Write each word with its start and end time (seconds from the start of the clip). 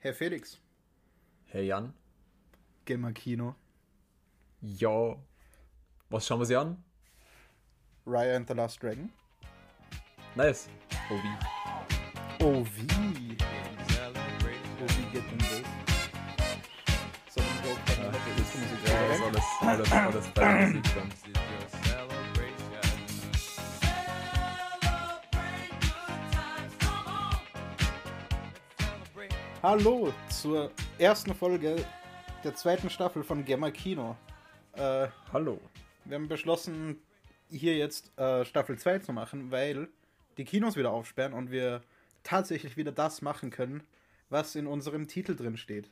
Herr 0.00 0.14
Felix. 0.14 0.58
Herr 1.46 1.62
Jan. 1.62 1.92
Gamer 2.84 3.12
Kino. 3.12 3.54
Ja. 4.60 5.16
Was 6.08 6.26
schauen 6.26 6.40
wir 6.40 6.46
sie 6.46 6.56
an? 6.56 6.82
Raya 8.06 8.36
and 8.36 8.46
the 8.48 8.54
Last 8.54 8.80
Dragon. 8.82 9.10
Nice. 10.36 10.68
Oh 11.10 11.14
wie. 11.16 12.44
Oh 12.44 12.64
wie. 12.76 13.36
Oh 14.80 14.86
wie 14.96 15.12
geht 15.12 15.24
denn 15.30 15.38
das? 15.38 15.48
So, 17.34 17.40
kennen, 17.86 18.04
Ja, 18.04 18.12
was 18.12 18.22
das 18.36 18.54
ist 18.54 18.84
das 18.84 19.62
alles, 19.62 19.92
alles, 19.92 19.92
alles 19.92 20.28
bei 20.28 20.40
der 20.40 20.66
Musik 20.68 20.94
dann. 20.94 21.77
Hallo 29.60 30.14
zur 30.30 30.70
ersten 31.00 31.34
Folge 31.34 31.84
der 32.44 32.54
zweiten 32.54 32.88
Staffel 32.88 33.24
von 33.24 33.44
Gamer 33.44 33.72
Kino. 33.72 34.16
Äh, 34.74 35.08
Hallo. 35.32 35.60
wir 36.04 36.14
haben 36.14 36.28
beschlossen, 36.28 37.02
hier 37.50 37.76
jetzt 37.76 38.16
äh, 38.16 38.44
Staffel 38.44 38.78
2 38.78 39.00
zu 39.00 39.12
machen, 39.12 39.50
weil 39.50 39.88
die 40.36 40.44
Kinos 40.44 40.76
wieder 40.76 40.92
aufsperren 40.92 41.32
und 41.32 41.50
wir 41.50 41.82
tatsächlich 42.22 42.76
wieder 42.76 42.92
das 42.92 43.20
machen 43.20 43.50
können, 43.50 43.82
was 44.30 44.54
in 44.54 44.68
unserem 44.68 45.08
Titel 45.08 45.34
drin 45.34 45.56
steht. 45.56 45.90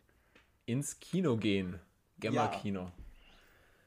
Ins 0.67 1.01
Kino 1.01 1.37
gehen. 1.37 1.81
Gemma-Kino. 2.21 2.93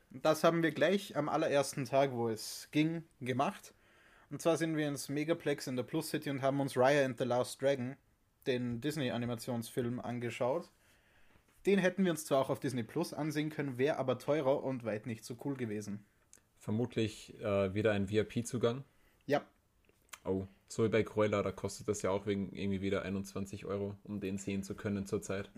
Das 0.09 0.43
haben 0.43 0.61
wir 0.61 0.71
gleich 0.71 1.15
am 1.15 1.29
allerersten 1.29 1.85
Tag, 1.85 2.11
wo 2.11 2.27
es 2.27 2.67
ging, 2.71 3.05
gemacht. 3.21 3.73
Und 4.29 4.41
zwar 4.41 4.57
sind 4.57 4.75
wir 4.75 4.89
ins 4.89 5.07
Megaplex 5.07 5.67
in 5.67 5.77
der 5.77 5.83
Plus 5.83 6.09
City 6.09 6.29
und 6.29 6.41
haben 6.41 6.59
uns 6.59 6.75
Raya 6.75 7.05
and 7.05 7.17
the 7.17 7.23
Last 7.23 7.61
Dragon, 7.61 7.95
den 8.49 8.81
Disney-Animationsfilm, 8.81 9.99
angeschaut. 9.99 10.69
Den 11.65 11.79
hätten 11.79 12.03
wir 12.03 12.11
uns 12.11 12.25
zwar 12.25 12.41
auch 12.41 12.49
auf 12.49 12.59
Disney 12.59 12.83
Plus 12.83 13.13
ansehen 13.13 13.49
können, 13.49 13.77
wäre 13.77 13.97
aber 13.97 14.17
teurer 14.17 14.63
und 14.63 14.83
weit 14.83 15.05
nicht 15.05 15.23
so 15.23 15.37
cool 15.45 15.55
gewesen. 15.55 16.03
Vermutlich 16.57 17.39
äh, 17.41 17.73
wieder 17.73 17.91
ein 17.93 18.09
VIP-Zugang. 18.09 18.83
Ja, 19.25 19.41
Oh, 20.25 20.47
so 20.67 20.83
wie 20.83 20.89
bei 20.89 21.03
Cruella, 21.03 21.41
da 21.41 21.51
kostet 21.51 21.87
das 21.87 22.01
ja 22.01 22.09
auch 22.11 22.25
wegen 22.25 22.51
irgendwie 22.53 22.81
wieder 22.81 23.03
21 23.03 23.65
Euro, 23.65 23.95
um 24.03 24.19
den 24.19 24.37
sehen 24.37 24.63
zu 24.63 24.75
können 24.75 25.05
zurzeit. 25.05 25.49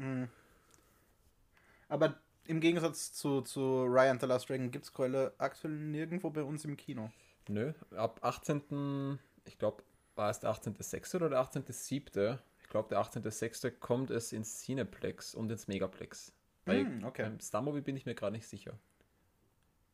aber 1.90 2.16
im 2.48 2.60
Gegensatz 2.60 3.14
zu, 3.14 3.42
zu 3.42 3.86
Raya 3.86 4.12
and 4.12 4.22
the 4.22 4.28
Last 4.28 4.50
Dragon 4.50 4.72
gibt 4.72 4.86
es 4.86 4.94
Keule 4.94 5.34
aktuell 5.38 5.74
nirgendwo 5.74 6.30
bei 6.30 6.44
uns 6.44 6.66
im 6.66 6.78
Kino. 6.78 7.12
Nö, 7.48 7.74
ab 7.96 8.20
18. 8.24 9.20
Ich 9.46 9.58
glaube, 9.58 9.84
war 10.16 10.30
es 10.30 10.40
der 10.40 10.52
18.06. 10.52 11.16
oder 11.16 11.30
der 11.30 11.42
18.07.? 11.42 12.38
Ich 12.72 12.74
glaube, 12.74 12.88
der 12.88 13.02
18.06. 13.02 13.70
kommt 13.82 14.12
es 14.12 14.32
ins 14.32 14.62
Cineplex 14.62 15.36
und 15.36 15.52
ins 15.52 15.68
Megaplex. 15.68 16.32
Bei, 16.64 16.86
Hm, 16.86 17.04
okay. 17.04 17.24
Beim 17.24 17.38
Starmovie 17.42 17.82
bin 17.82 17.98
ich 17.98 18.06
mir 18.06 18.16
gerade 18.16 18.32
nicht 18.32 18.48
sicher. 18.48 18.80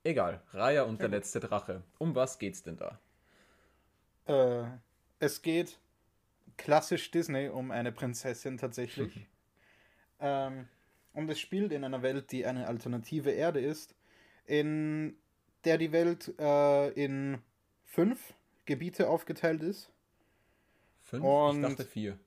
Egal, 0.04 0.44
Raya 0.52 0.84
und 0.84 1.02
der 1.02 1.10
letzte 1.10 1.40
Drache. 1.40 1.82
Um 1.98 2.14
was 2.14 2.38
geht's 2.38 2.62
denn 2.62 2.78
da? 2.78 3.00
Äh, 4.28 4.70
es 5.18 5.42
geht 5.42 5.80
klassisch 6.56 7.10
Disney 7.10 7.50
um 7.50 7.72
eine 7.72 7.92
Prinzessin 7.92 8.60
tatsächlich. 8.60 9.26
ähm, 10.20 10.68
und 11.14 11.28
es 11.32 11.40
spielt 11.40 11.72
in 11.72 11.84
einer 11.84 12.04
Welt, 12.04 12.32
die 12.32 12.46
eine 12.46 12.68
alternative 12.68 13.32
Erde 13.32 13.60
ist, 13.60 13.96
in 14.46 15.18
der 15.66 15.80
die 15.80 15.92
Welt 15.92 16.32
äh, 16.38 16.90
in 16.90 17.42
fünf 17.86 18.36
Gebiete 18.66 19.10
aufgeteilt 19.10 19.64
ist. 19.64 19.92
Fünf? 21.02 21.24
Und- 21.26 21.64
ich 21.64 21.70
dachte 21.70 21.84
vier. 21.84 22.20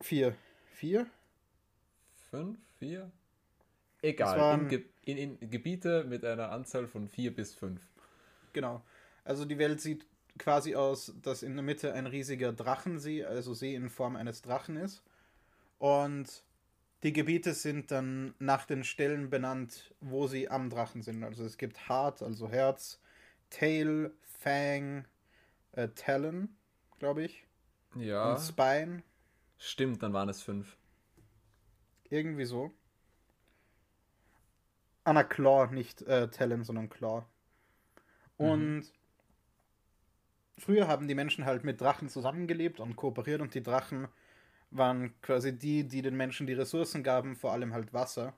Vier. 0.00 0.34
Vier? 0.72 1.06
Fünf? 2.30 2.58
Vier? 2.78 3.10
Egal, 4.02 4.38
waren- 4.38 4.60
in, 4.62 4.68
Ge 4.68 4.84
in, 5.04 5.38
in 5.40 5.50
Gebiete 5.50 6.04
mit 6.04 6.24
einer 6.24 6.50
Anzahl 6.50 6.86
von 6.86 7.08
vier 7.08 7.34
bis 7.34 7.54
fünf. 7.54 7.82
Genau. 8.52 8.82
Also 9.24 9.44
die 9.44 9.58
Welt 9.58 9.80
sieht 9.80 10.06
quasi 10.38 10.74
aus, 10.74 11.12
dass 11.22 11.42
in 11.42 11.54
der 11.54 11.62
Mitte 11.62 11.92
ein 11.92 12.06
riesiger 12.06 12.52
Drachensee, 12.52 13.24
also 13.24 13.52
See 13.52 13.74
in 13.74 13.90
Form 13.90 14.16
eines 14.16 14.42
Drachen 14.42 14.76
ist. 14.76 15.02
Und 15.78 16.44
die 17.02 17.12
Gebiete 17.12 17.54
sind 17.54 17.90
dann 17.90 18.34
nach 18.38 18.66
den 18.66 18.84
Stellen 18.84 19.28
benannt, 19.30 19.94
wo 20.00 20.26
sie 20.26 20.48
am 20.48 20.70
Drachen 20.70 21.02
sind. 21.02 21.24
Also 21.24 21.44
es 21.44 21.58
gibt 21.58 21.88
Heart, 21.88 22.22
also 22.22 22.48
Herz, 22.48 23.00
Tail, 23.50 24.12
Fang, 24.22 25.04
äh, 25.72 25.88
Talon, 25.88 26.48
glaube 26.98 27.24
ich, 27.24 27.44
Ja, 27.96 28.32
und 28.32 28.40
Spine, 28.40 29.02
stimmt, 29.60 30.02
dann 30.02 30.12
waren 30.12 30.28
es 30.28 30.42
fünf. 30.42 30.76
irgendwie 32.08 32.44
so. 32.44 32.72
Anna 35.04 35.22
Claw, 35.22 35.72
nicht 35.72 36.02
äh, 36.02 36.28
Talon, 36.28 36.64
sondern 36.64 36.88
Claw. 36.88 37.24
Und 38.36 38.92
früher 40.58 40.88
haben 40.88 41.08
die 41.08 41.14
Menschen 41.14 41.44
halt 41.44 41.64
mit 41.64 41.80
Drachen 41.80 42.08
zusammengelebt 42.08 42.80
und 42.80 42.96
kooperiert 42.96 43.40
und 43.40 43.54
die 43.54 43.62
Drachen 43.62 44.08
waren 44.70 45.20
quasi 45.20 45.56
die, 45.56 45.86
die 45.86 46.02
den 46.02 46.16
Menschen 46.16 46.46
die 46.46 46.52
Ressourcen 46.52 47.02
gaben, 47.02 47.36
vor 47.36 47.52
allem 47.52 47.72
halt 47.72 47.92
Wasser. 47.92 48.34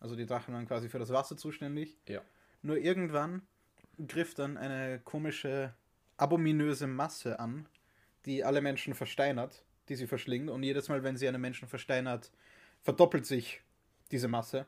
Also 0.00 0.16
die 0.16 0.26
Drachen 0.26 0.54
waren 0.54 0.66
quasi 0.66 0.88
für 0.88 0.98
das 0.98 1.10
Wasser 1.10 1.36
zuständig. 1.36 1.96
Ja. 2.08 2.22
Nur 2.62 2.78
irgendwann 2.78 3.42
griff 4.06 4.34
dann 4.34 4.56
eine 4.56 5.00
komische, 5.00 5.74
abominöse 6.16 6.86
Masse 6.86 7.40
an, 7.40 7.68
die 8.26 8.44
alle 8.44 8.60
Menschen 8.60 8.94
versteinert, 8.94 9.64
die 9.88 9.96
sie 9.96 10.06
verschlingt. 10.06 10.50
Und 10.50 10.62
jedes 10.62 10.88
Mal, 10.88 11.02
wenn 11.02 11.16
sie 11.16 11.28
einen 11.28 11.40
Menschen 11.40 11.68
versteinert, 11.68 12.30
verdoppelt 12.82 13.26
sich 13.26 13.60
diese 14.10 14.28
Masse. 14.28 14.66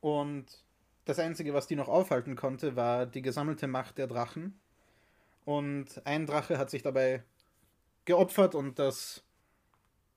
Und 0.00 0.46
das 1.04 1.18
Einzige, 1.18 1.54
was 1.54 1.66
die 1.66 1.76
noch 1.76 1.88
aufhalten 1.88 2.36
konnte, 2.36 2.76
war 2.76 3.06
die 3.06 3.22
gesammelte 3.22 3.66
Macht 3.66 3.98
der 3.98 4.06
Drachen. 4.06 4.58
Und 5.44 6.00
ein 6.06 6.26
Drache 6.26 6.58
hat 6.58 6.70
sich 6.70 6.82
dabei 6.82 7.22
geopfert 8.04 8.54
und 8.54 8.78
das, 8.78 9.24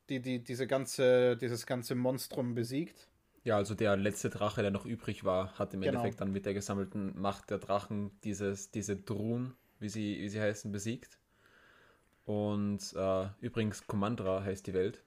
die, 0.10 0.22
die, 0.22 0.44
diese 0.44 0.68
ganze, 0.68 1.38
dieses 1.38 1.66
ganze 1.66 1.96
Monstrum 1.96 2.54
besiegt. 2.56 3.08
Ja, 3.44 3.56
also 3.58 3.76
der 3.76 3.96
letzte 3.96 4.30
Drache, 4.30 4.62
der 4.62 4.72
noch 4.72 4.86
übrig 4.86 5.24
war, 5.24 5.58
hat 5.58 5.74
im 5.74 5.82
Genau. 5.82 6.00
Endeffekt 6.00 6.20
dann 6.22 6.32
mit 6.32 6.46
der 6.46 6.54
gesammelten 6.54 7.20
Macht 7.20 7.50
der 7.50 7.60
Drachen 7.60 8.12
dieses, 8.24 8.72
diese 8.72 8.98
Drun, 8.98 9.54
wie 9.80 9.90
sie, 9.90 10.20
wie 10.20 10.30
sie 10.30 10.42
heißen, 10.42 10.72
besiegt. 10.72 11.18
Und 12.28 12.94
äh, 12.94 13.28
übrigens, 13.40 13.88
Commandra 13.88 14.44
heißt 14.44 14.68
die 14.68 14.74
Welt, 14.74 15.02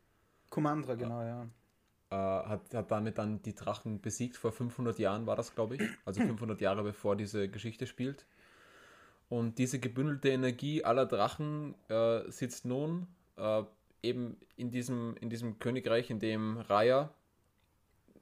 Commandra, 0.49 0.95
genau, 0.95 1.23
ja. 1.23 1.43
äh, 2.09 2.49
hat, 2.49 2.73
hat 2.73 2.91
damit 2.91 3.19
dann 3.19 3.43
die 3.43 3.55
Drachen 3.55 4.01
besiegt. 4.01 4.39
Vor 4.39 4.53
500 4.53 4.99
Jahren 4.99 5.27
war 5.27 5.37
das, 5.37 5.55
glaube 5.55 5.77
ich. 5.77 5.83
Also 6.07 6.23
500 6.23 6.63
Jahre 6.63 6.83
bevor 6.83 7.17
diese 7.17 7.51
Geschichte 7.51 7.87
spielt. 7.87 8.25
Und 9.29 9.59
diese 9.59 9.79
gebündelte 9.79 10.31
Energie 10.31 10.83
aller 10.83 11.05
Drachen 11.05 11.75
äh, 11.91 12.23
sitzt 12.31 12.65
nun 12.65 13.07
äh, 13.37 13.65
eben 14.03 14.39
in 14.57 14.71
diesem, 14.71 15.15
in 15.21 15.29
diesem 15.29 15.59
Königreich, 15.59 16.09
in 16.09 16.21
dem 16.21 16.57
Raya 16.57 17.13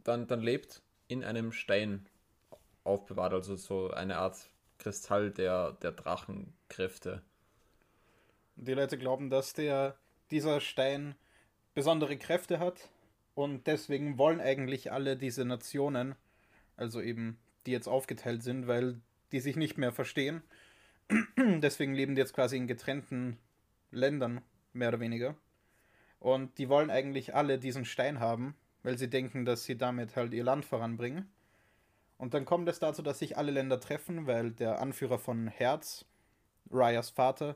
dann, 0.03 0.27
dann 0.27 0.41
lebt, 0.41 0.83
in 1.07 1.23
einem 1.23 1.53
Stein 1.53 2.05
aufbewahrt. 2.83 3.33
Also 3.33 3.55
so 3.55 3.93
eine 3.93 4.19
Art 4.19 4.51
Kristall 4.79 5.31
der, 5.31 5.75
der 5.75 5.93
Drachenkräfte. 5.93 7.23
Die 8.61 8.75
Leute 8.75 8.99
glauben, 8.99 9.31
dass 9.31 9.53
der, 9.53 9.97
dieser 10.33 10.61
Stein 10.61 11.15
besondere 11.75 12.17
Kräfte 12.17 12.59
hat 12.59 12.89
und 13.37 13.69
deswegen 13.69 14.19
wollen 14.19 14.41
eigentlich 14.41 14.91
alle 14.91 15.17
diese 15.17 15.45
Nationen, 15.45 16.17
also 16.77 17.01
eben 17.01 17.39
die 17.67 17.71
jetzt 17.71 17.87
aufgeteilt 17.87 18.43
sind, 18.43 18.67
weil 18.67 19.01
die 19.31 19.39
sich 19.39 19.55
nicht 19.55 19.79
mehr 19.79 19.93
verstehen. 19.93 20.43
deswegen 21.37 21.95
leben 21.95 22.17
die 22.17 22.21
jetzt 22.21 22.35
quasi 22.35 22.57
in 22.57 22.67
getrennten 22.67 23.39
Ländern, 23.93 24.41
mehr 24.73 24.89
oder 24.89 25.01
weniger. 25.01 25.37
Und 26.19 26.59
die 26.59 26.69
wollen 26.69 26.91
eigentlich 26.91 27.37
alle 27.37 27.61
diesen 27.61 27.85
Stein 27.85 28.19
haben, 28.19 28.57
weil 28.83 28.99
sie 28.99 29.09
denken, 29.09 29.45
dass 29.45 29.63
sie 29.63 29.79
damit 29.79 30.17
halt 30.17 30.35
ihr 30.35 30.43
Land 30.43 30.65
voranbringen. 30.65 31.31
Und 32.17 32.35
dann 32.35 32.45
kommt 32.45 32.69
es 32.69 32.81
dazu, 32.81 33.03
dass 33.03 33.21
sich 33.21 33.37
alle 33.37 33.53
Länder 33.53 33.79
treffen, 33.79 34.27
weil 34.27 34.51
der 34.51 34.81
Anführer 34.81 35.21
von 35.21 35.47
Herz, 35.47 36.07
Ryas 36.73 37.11
Vater, 37.11 37.55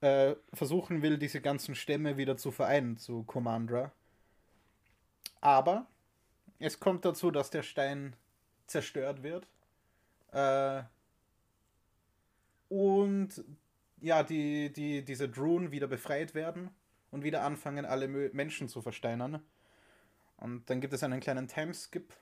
äh, 0.00 0.34
versuchen 0.52 1.02
will, 1.02 1.18
diese 1.18 1.40
ganzen 1.40 1.74
Stämme 1.74 2.16
wieder 2.16 2.36
zu 2.36 2.50
vereinen 2.50 2.96
zu 2.96 3.24
Commandra. 3.24 3.92
Aber 5.40 5.86
es 6.58 6.80
kommt 6.80 7.04
dazu, 7.04 7.30
dass 7.30 7.50
der 7.50 7.62
Stein 7.62 8.16
zerstört 8.66 9.22
wird. 9.22 9.46
Äh, 10.32 10.82
und 12.68 13.44
ja, 14.00 14.22
die, 14.22 14.72
die, 14.72 15.04
diese 15.04 15.28
Drun 15.28 15.70
wieder 15.72 15.86
befreit 15.86 16.34
werden 16.34 16.70
und 17.10 17.24
wieder 17.24 17.42
anfangen, 17.42 17.84
alle 17.84 18.08
Menschen 18.08 18.68
zu 18.68 18.82
versteinern. 18.82 19.42
Und 20.36 20.68
dann 20.70 20.80
gibt 20.80 20.92
es 20.92 21.02
einen 21.02 21.20
kleinen 21.20 21.48
Timeskip. 21.48 22.12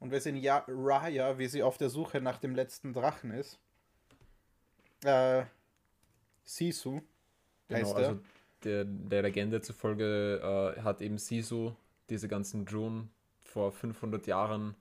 Und 0.00 0.10
wir 0.10 0.20
sehen 0.20 0.36
ja 0.36 0.64
Raya, 0.68 1.38
wie 1.38 1.48
sie 1.48 1.62
auf 1.62 1.78
der 1.78 1.88
Suche 1.88 2.20
nach 2.20 2.38
dem 2.38 2.54
letzten 2.54 2.92
Drachen 2.92 3.30
ist. 3.30 3.58
Äh, 5.04 5.44
Sisu 6.48 7.02
heißt 7.70 7.84
Genau, 7.84 7.90
er. 7.90 8.08
also 8.08 8.20
der, 8.64 8.84
der 8.84 9.22
Legende 9.22 9.60
zufolge 9.60 10.74
äh, 10.76 10.80
hat 10.80 11.02
eben 11.02 11.18
Sisu 11.18 11.72
diese 12.08 12.26
ganzen 12.26 12.64
Drun 12.64 13.10
vor 13.42 13.70
500 13.70 14.26
Jahren 14.26 14.74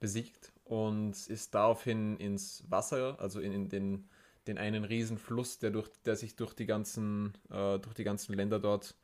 besiegt 0.00 0.52
und 0.64 1.12
ist 1.28 1.54
daraufhin 1.54 2.16
ins 2.16 2.64
Wasser, 2.68 3.16
also 3.20 3.40
in, 3.40 3.52
in 3.52 3.68
den, 3.68 4.08
den 4.48 4.58
einen 4.58 4.84
riesen 4.84 5.16
Fluss, 5.16 5.58
der, 5.60 5.70
durch, 5.70 5.88
der 6.04 6.16
sich 6.16 6.34
durch 6.34 6.54
die 6.54 6.66
ganzen, 6.66 7.34
äh, 7.50 7.78
durch 7.78 7.94
die 7.94 8.04
ganzen 8.04 8.34
Länder 8.34 8.58
dort 8.58 8.96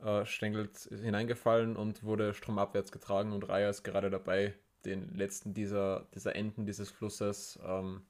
äh, 0.00 0.26
stängelt, 0.26 0.76
hineingefallen 0.90 1.76
und 1.76 2.02
wurde 2.02 2.34
stromabwärts 2.34 2.90
getragen 2.90 3.32
und 3.32 3.48
Raya 3.48 3.70
ist 3.70 3.84
gerade 3.84 4.10
dabei, 4.10 4.54
den 4.84 5.14
letzten 5.14 5.54
dieser, 5.54 6.08
dieser 6.12 6.34
Enden 6.34 6.66
dieses 6.66 6.90
Flusses 6.90 7.56
ähm, 7.64 8.02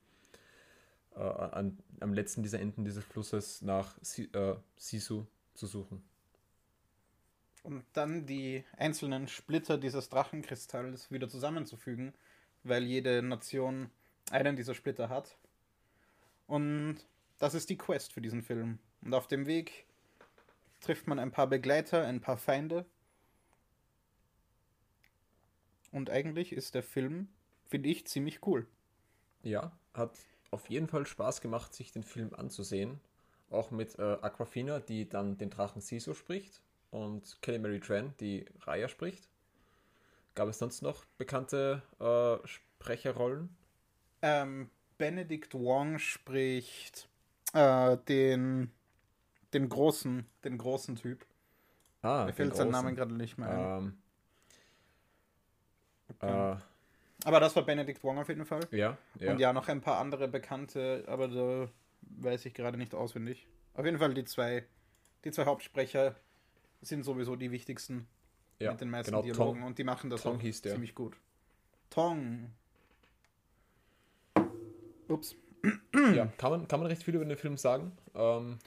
äh, 1.16 1.20
an, 1.20 1.78
am 2.00 2.12
letzten 2.12 2.42
dieser 2.42 2.60
Enden 2.60 2.84
dieses 2.84 3.04
Flusses 3.04 3.62
nach 3.62 3.96
si, 4.02 4.24
äh, 4.32 4.56
Sisu 4.76 5.26
zu 5.54 5.66
suchen. 5.66 6.02
Und 7.62 7.84
dann 7.92 8.26
die 8.26 8.64
einzelnen 8.76 9.28
Splitter 9.28 9.78
dieses 9.78 10.08
Drachenkristalls 10.08 11.10
wieder 11.10 11.28
zusammenzufügen, 11.28 12.12
weil 12.64 12.82
jede 12.84 13.22
Nation 13.22 13.90
einen 14.30 14.56
dieser 14.56 14.74
Splitter 14.74 15.08
hat. 15.08 15.36
Und 16.46 16.98
das 17.38 17.54
ist 17.54 17.70
die 17.70 17.76
Quest 17.76 18.12
für 18.12 18.20
diesen 18.20 18.42
Film. 18.42 18.78
Und 19.02 19.14
auf 19.14 19.28
dem 19.28 19.46
Weg 19.46 19.86
trifft 20.80 21.06
man 21.06 21.18
ein 21.18 21.30
paar 21.30 21.46
Begleiter, 21.46 22.06
ein 22.06 22.20
paar 22.20 22.36
Feinde. 22.36 22.84
Und 25.92 26.10
eigentlich 26.10 26.52
ist 26.52 26.74
der 26.74 26.82
Film, 26.82 27.28
finde 27.66 27.90
ich, 27.90 28.06
ziemlich 28.06 28.44
cool. 28.46 28.66
Ja, 29.42 29.72
hat 29.94 30.16
auf 30.52 30.70
jeden 30.70 30.86
Fall 30.88 31.06
Spaß 31.06 31.40
gemacht, 31.40 31.74
sich 31.74 31.92
den 31.92 32.04
Film 32.04 32.32
anzusehen. 32.34 33.00
Auch 33.50 33.72
mit 33.72 33.98
äh, 33.98 34.02
Aquafina, 34.22 34.80
die 34.80 35.08
dann 35.08 35.36
den 35.38 35.50
Drachen 35.50 35.82
Sisu 35.82 36.14
spricht 36.14 36.62
und 36.92 37.38
Kelly 37.42 37.58
Mary 37.58 37.80
Tran, 37.80 38.14
die 38.20 38.46
Raya 38.62 38.88
spricht. 38.88 39.28
Gab 40.34 40.48
es 40.48 40.58
sonst 40.58 40.82
noch 40.82 41.04
bekannte 41.18 41.82
äh, 41.98 42.46
Sprecherrollen? 42.46 43.48
Ähm, 44.22 44.70
Benedict 44.98 45.54
Wong 45.54 45.98
spricht 45.98 47.08
äh, 47.54 47.96
den, 48.08 48.70
den 49.54 49.68
großen, 49.68 50.26
den 50.44 50.58
großen 50.58 50.96
Typ. 50.96 51.26
Ah, 52.02 52.26
Mir 52.26 52.32
fällt 52.34 52.56
sein 52.56 52.70
Name 52.70 52.94
gerade 52.94 53.14
nicht 53.14 53.38
mehr 53.38 53.48
ein. 53.50 53.72
Ähm, 53.78 53.98
Okay. 56.10 56.46
äh, 56.54 56.56
Aber 57.24 57.40
das 57.40 57.54
war 57.56 57.64
Benedict 57.64 58.02
Wong 58.02 58.18
auf 58.18 58.28
jeden 58.28 58.44
Fall. 58.44 58.66
ja, 58.70 58.96
ja. 59.18 59.32
Und 59.32 59.38
ja, 59.38 59.52
noch 59.52 59.68
ein 59.68 59.80
paar 59.80 59.98
andere 59.98 60.28
bekannte, 60.28 61.04
aber 61.06 61.28
da 61.28 61.68
weiß 62.20 62.46
ich 62.46 62.54
gerade 62.54 62.76
nicht 62.78 62.94
auswendig. 62.94 63.46
Auf 63.74 63.84
jeden 63.84 63.98
Fall 63.98 64.12
die 64.14 64.24
zwei, 64.24 64.64
die 65.24 65.30
zwei 65.30 65.44
Hauptsprecher 65.44 66.16
sind 66.80 67.04
sowieso 67.04 67.36
die 67.36 67.50
wichtigsten 67.52 68.06
ja, 68.58 68.72
mit 68.72 68.80
den 68.80 68.90
meisten 68.90 69.12
genau, 69.12 69.22
Dialogen 69.22 69.60
Tom, 69.60 69.66
und 69.68 69.78
die 69.78 69.84
machen 69.84 70.10
das 70.10 70.22
Tong 70.22 70.36
auch 70.38 70.40
hieß 70.40 70.62
der. 70.62 70.72
ziemlich 70.72 70.94
gut. 70.94 71.16
Tong. 71.90 72.50
Ups. 75.08 75.36
Ja, 76.14 76.26
kann 76.38 76.50
man, 76.50 76.68
kann 76.68 76.80
man 76.80 76.88
recht 76.88 77.04
viel 77.04 77.14
über 77.14 77.24
den 77.24 77.36
Film 77.36 77.56
sagen. 77.56 77.92
Ähm, 78.14 78.58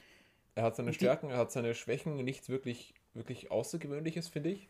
er 0.54 0.62
hat 0.62 0.76
seine 0.76 0.90
Die- 0.92 0.96
Stärken, 0.96 1.28
er 1.28 1.36
hat 1.36 1.52
seine 1.52 1.74
Schwächen, 1.74 2.16
nichts 2.24 2.48
wirklich, 2.48 2.94
wirklich 3.14 3.50
Außergewöhnliches, 3.50 4.28
finde 4.28 4.50
ich. 4.50 4.68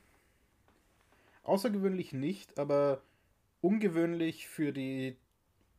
Außergewöhnlich 1.44 2.12
nicht, 2.12 2.58
aber 2.58 3.00
ungewöhnlich 3.60 4.48
für 4.48 4.72
die 4.72 5.16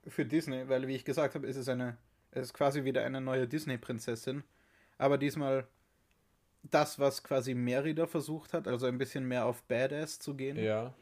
für 0.08 0.26
Disney, 0.26 0.70
weil 0.70 0.88
wie 0.88 0.96
ich 0.96 1.04
gesagt 1.06 1.36
habe, 1.36 1.48
ist 1.48 1.58
es 1.58 1.68
eine 1.68 1.98
es 2.32 2.48
ist 2.48 2.54
quasi 2.54 2.84
wieder 2.84 3.04
eine 3.04 3.22
neue 3.22 3.48
Disney-Prinzessin, 3.48 4.44
aber 4.98 5.18
diesmal 5.18 5.68
das, 6.64 7.00
was 7.00 7.24
quasi 7.24 7.54
Merida 7.54 8.08
versucht 8.08 8.54
hat, 8.54 8.68
also 8.68 8.86
ein 8.88 8.98
bisschen 8.98 9.28
mehr 9.28 9.46
auf 9.46 9.64
Badass 9.64 10.20
zu 10.20 10.36
gehen. 10.36 10.58
Ja, 10.58 10.94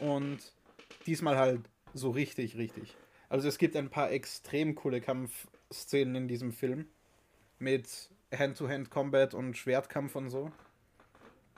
Und 0.00 0.52
diesmal 1.06 1.36
halt 1.36 1.60
so 1.94 2.10
richtig, 2.10 2.56
richtig. 2.56 2.96
Also 3.28 3.48
es 3.48 3.58
gibt 3.58 3.76
ein 3.76 3.90
paar 3.90 4.10
extrem 4.10 4.74
coole 4.74 5.00
Kampfszenen 5.00 6.14
in 6.14 6.28
diesem 6.28 6.52
Film. 6.52 6.86
Mit 7.58 8.10
Hand-to-Hand-Combat 8.34 9.34
und 9.34 9.56
Schwertkampf 9.56 10.16
und 10.16 10.30
so. 10.30 10.52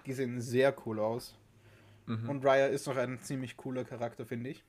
Die 0.06 0.12
sehen 0.12 0.40
sehr 0.40 0.74
cool 0.86 0.98
aus. 0.98 1.36
Mhm. 2.10 2.28
Und 2.28 2.44
Raya 2.44 2.66
ist 2.66 2.86
noch 2.86 2.96
ein 2.96 3.20
ziemlich 3.20 3.56
cooler 3.56 3.84
Charakter, 3.84 4.26
finde 4.26 4.50
ich. 4.50 4.64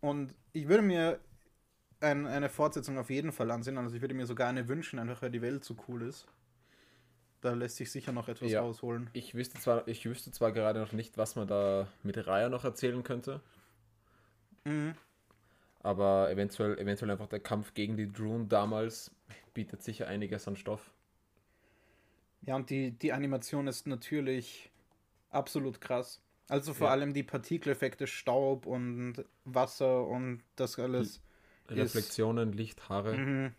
Und 0.00 0.34
ich 0.52 0.68
würde 0.68 0.82
mir 0.82 1.20
ein, 2.00 2.26
eine 2.26 2.48
Fortsetzung 2.48 2.98
auf 2.98 3.10
jeden 3.10 3.32
Fall 3.32 3.50
ansehen. 3.50 3.78
Also 3.78 3.94
ich 3.96 4.02
würde 4.02 4.14
mir 4.14 4.26
sogar 4.26 4.48
eine 4.48 4.68
wünschen, 4.68 4.98
einfach 4.98 5.22
weil 5.22 5.30
die 5.30 5.42
Welt 5.42 5.64
so 5.64 5.76
cool 5.88 6.02
ist. 6.02 6.26
Da 7.40 7.52
lässt 7.52 7.76
sich 7.76 7.90
sicher 7.90 8.12
noch 8.12 8.28
etwas 8.28 8.50
Ja. 8.50 8.60
rausholen. 8.62 9.10
ich 9.12 9.34
wüsste 9.34 9.58
zwar, 9.60 9.86
ich 9.86 10.04
wüsste 10.06 10.30
zwar 10.32 10.52
gerade 10.52 10.80
noch 10.80 10.92
nicht, 10.92 11.18
was 11.18 11.36
man 11.36 11.46
da 11.46 11.86
mit 12.02 12.26
Raya 12.26 12.48
noch 12.48 12.64
erzählen 12.64 13.02
könnte, 13.02 13.42
Mhm. 14.64 14.94
aber 15.82 16.30
eventuell, 16.30 16.78
eventuell 16.78 17.10
einfach 17.10 17.26
der 17.26 17.40
Kampf 17.40 17.74
gegen 17.74 17.98
die 17.98 18.10
Drune 18.10 18.46
damals 18.46 19.10
bietet 19.52 19.82
sicher 19.82 20.08
einiges 20.08 20.48
an 20.48 20.56
Stoff. 20.56 20.90
Ja, 22.40 22.56
und 22.56 22.70
die, 22.70 22.92
die 22.92 23.12
Animation 23.12 23.66
ist 23.66 23.86
natürlich 23.86 24.70
absolut 25.34 25.80
krass. 25.80 26.20
Also 26.48 26.74
vor 26.74 26.88
Ja. 26.88 26.92
allem 26.92 27.14
die 27.14 27.22
Partikeleffekte, 27.22 28.06
Staub 28.06 28.66
und 28.66 29.24
Wasser 29.44 30.06
und 30.06 30.42
das 30.56 30.78
alles. 30.78 31.08
Ist- 31.08 31.22
Reflexionen, 31.70 32.52
Licht, 32.52 32.88
Haare. 32.90 33.16
Mhm. 33.16 33.54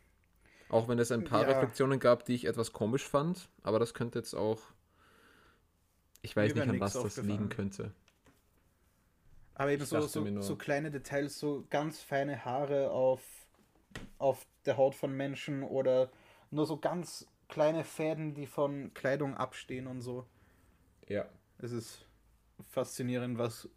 Auch 0.70 0.88
wenn 0.88 1.00
es 1.00 1.12
ein 1.12 1.24
paar 1.24 1.42
Ja. 1.42 1.48
Reflexionen 1.48 2.00
gab, 2.00 2.26
die 2.26 2.36
ich 2.36 2.46
etwas 2.46 2.72
komisch 2.74 3.04
fand, 3.04 3.50
aber 3.64 3.80
das 3.80 3.94
könnte 3.96 4.20
jetzt 4.20 4.36
auch. 4.36 4.62
Ich 6.22 6.36
weiß 6.36 6.56
wär 6.56 6.66
nicht, 6.66 6.74
an 6.76 6.80
was 6.80 6.94
das 6.94 7.18
liegen 7.18 7.50
könnte. 7.50 7.92
Aber 9.56 9.72
eben 9.72 9.86
so, 9.86 10.02
so, 10.02 10.42
so 10.42 10.56
kleine 10.56 10.92
Details, 10.92 11.40
so 11.40 11.66
ganz 11.70 12.02
feine 12.02 12.44
Haare 12.46 12.92
auf, 12.92 13.22
auf 14.18 14.46
der 14.66 14.78
Haut 14.78 14.96
von 14.96 15.16
Menschen 15.16 15.64
oder 15.64 16.12
nur 16.52 16.66
so 16.66 16.78
ganz 16.78 17.28
kleine 17.48 17.84
Fäden, 17.84 18.34
die 18.34 18.48
von 18.48 18.94
Kleidung 18.94 19.36
abstehen 19.38 19.88
und 19.88 20.02
so. 20.02 20.26
Ja. 21.08 21.26
Es 21.60 21.72
ist 21.72 22.06
faszinierend, 22.70 23.38
was 23.38 23.70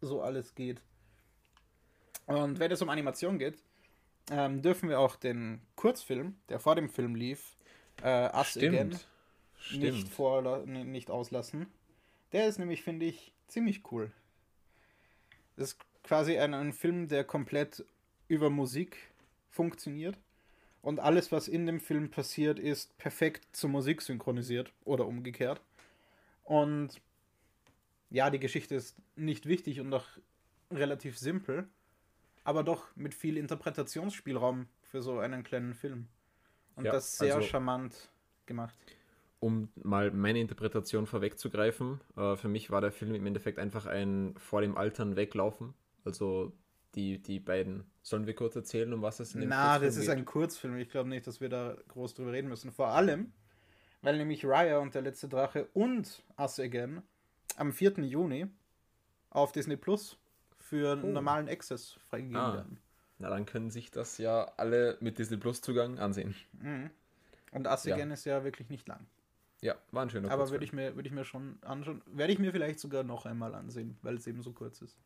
so 0.00 0.22
alles 0.22 0.54
geht. 0.54 0.80
Und 2.26 2.58
wenn 2.58 2.70
es 2.70 2.82
um 2.82 2.88
Animation 2.88 3.38
geht, 3.38 3.58
ähm, 4.30 4.60
dürfen 4.60 4.88
wir 4.88 5.00
auch 5.00 5.16
den 5.16 5.60
Kurzfilm, 5.76 6.36
der 6.48 6.60
vor 6.60 6.74
dem 6.74 6.88
Film 6.88 7.14
lief, 7.14 7.56
äh, 8.02 8.28
Us 8.34 8.56
Again, 8.56 8.72
Stimmt. 8.92 9.06
Stimmt. 9.58 9.82
nicht, 9.82 10.08
vor, 10.08 10.66
nicht 10.66 11.10
auslassen. 11.10 11.66
Der 12.32 12.46
ist 12.46 12.58
nämlich, 12.58 12.82
finde 12.82 13.06
ich, 13.06 13.32
ziemlich 13.48 13.90
cool. 13.90 14.12
Das 15.56 15.70
ist 15.70 15.78
quasi 16.04 16.38
ein, 16.38 16.54
ein 16.54 16.72
Film, 16.72 17.08
der 17.08 17.24
komplett 17.24 17.84
über 18.28 18.50
Musik 18.50 18.96
funktioniert. 19.50 20.16
Und 20.82 21.00
alles, 21.00 21.32
was 21.32 21.48
in 21.48 21.66
dem 21.66 21.80
Film 21.80 22.10
passiert, 22.10 22.58
ist 22.58 22.96
perfekt 22.98 23.44
zur 23.56 23.70
Musik 23.70 24.00
synchronisiert 24.02 24.72
oder 24.84 25.06
umgekehrt. 25.06 25.60
Und 26.44 27.00
ja, 28.10 28.30
die 28.30 28.38
Geschichte 28.38 28.74
ist 28.74 28.96
nicht 29.16 29.46
wichtig 29.46 29.80
und 29.80 29.90
doch 29.90 30.06
relativ 30.70 31.18
simpel, 31.18 31.68
aber 32.44 32.62
doch 32.62 32.84
mit 32.96 33.14
viel 33.14 33.36
Interpretationsspielraum 33.36 34.66
für 34.82 35.02
so 35.02 35.18
einen 35.18 35.42
kleinen 35.42 35.74
Film. 35.74 36.08
Und 36.76 36.84
Ja, 36.84 36.92
das 36.92 37.18
sehr 37.18 37.36
also- 37.36 37.46
charmant 37.48 38.10
gemacht. 38.46 38.74
um 39.40 39.68
mal 39.76 40.10
meine 40.10 40.40
Interpretation 40.40 41.06
vorwegzugreifen, 41.06 42.00
äh, 42.16 42.36
für 42.36 42.48
mich 42.48 42.70
war 42.70 42.80
der 42.80 42.92
Film 42.92 43.14
im 43.14 43.26
Endeffekt 43.26 43.58
einfach 43.58 43.86
ein 43.86 44.34
vor 44.38 44.60
dem 44.62 44.76
Altern 44.76 45.16
weglaufen. 45.16 45.74
Also 46.04 46.52
die, 46.94 47.18
die 47.22 47.38
beiden. 47.38 47.84
Sollen 48.02 48.26
wir 48.26 48.34
kurz 48.34 48.56
erzählen, 48.56 48.92
um 48.94 49.02
was 49.02 49.20
es 49.20 49.34
in 49.34 49.42
dem 49.42 49.50
Na, 49.50 49.72
Kurzfilm 49.78 49.86
das 49.88 49.96
ist 49.96 50.06
geht? 50.06 50.16
ein 50.16 50.24
Kurzfilm. 50.24 50.76
Ich 50.78 50.88
glaube 50.88 51.08
nicht, 51.10 51.26
dass 51.26 51.40
wir 51.40 51.48
da 51.50 51.76
groß 51.88 52.14
drüber 52.14 52.32
reden 52.32 52.48
müssen. 52.48 52.72
Vor 52.72 52.88
allem, 52.88 53.32
weil 54.00 54.16
nämlich 54.16 54.44
Raya 54.46 54.78
und 54.78 54.94
der 54.94 55.02
letzte 55.02 55.28
Drache 55.28 55.68
und 55.74 56.24
Us 56.38 56.58
Again 56.58 57.02
am 57.58 57.72
4. 57.72 57.98
Juni 58.04 58.46
auf 59.30 59.52
Disney 59.52 59.76
Plus 59.76 60.16
für 60.58 60.98
Oh. 61.02 61.06
normalen 61.06 61.48
Access 61.48 61.92
freigegeben 62.08 62.36
Ah. 62.36 62.54
werden. 62.54 62.78
Na, 63.18 63.28
dann 63.30 63.46
können 63.46 63.70
sich 63.70 63.90
das 63.90 64.18
ja 64.18 64.52
alle 64.56 64.96
mit 65.00 65.18
Disney 65.18 65.36
Plus 65.38 65.60
Zugang 65.60 65.98
ansehen. 65.98 66.34
Mhm. 66.52 66.90
Und 67.52 67.66
Us 67.66 67.84
Ja. 67.84 67.96
Ist 67.96 68.24
ja 68.24 68.44
wirklich 68.44 68.68
nicht 68.70 68.86
lang. 68.86 69.06
Ja, 69.60 69.74
war 69.90 70.02
ein 70.04 70.10
schöner 70.10 70.30
Aber 70.30 70.50
würde 70.50 70.64
ich, 70.64 70.72
mir, 70.72 70.94
würde 70.94 71.08
ich 71.08 71.12
mir 71.14 71.24
schon 71.24 71.58
anschauen. 71.62 72.00
Werde 72.06 72.32
ich 72.32 72.38
mir 72.38 72.52
vielleicht 72.52 72.78
sogar 72.78 73.02
noch 73.02 73.26
einmal 73.26 73.54
ansehen, 73.56 73.98
weil 74.02 74.14
es 74.14 74.26
eben 74.28 74.40
so 74.42 74.52
kurz 74.52 74.82
ist. 74.82 74.96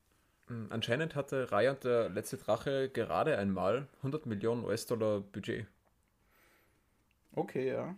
Mm, 0.48 0.66
Anscheinend 0.68 1.14
hatte 1.14 1.50
Raya 1.50 1.70
und 1.72 1.84
der 1.84 2.10
letzte 2.10 2.36
Drache 2.36 2.90
gerade 2.90 3.38
einmal 3.38 3.88
100 4.02 4.26
Millionen 4.26 4.64
US-Dollar 4.64 5.20
Budget. 5.20 5.66
Okay, 7.34 7.68
ja. 7.68 7.94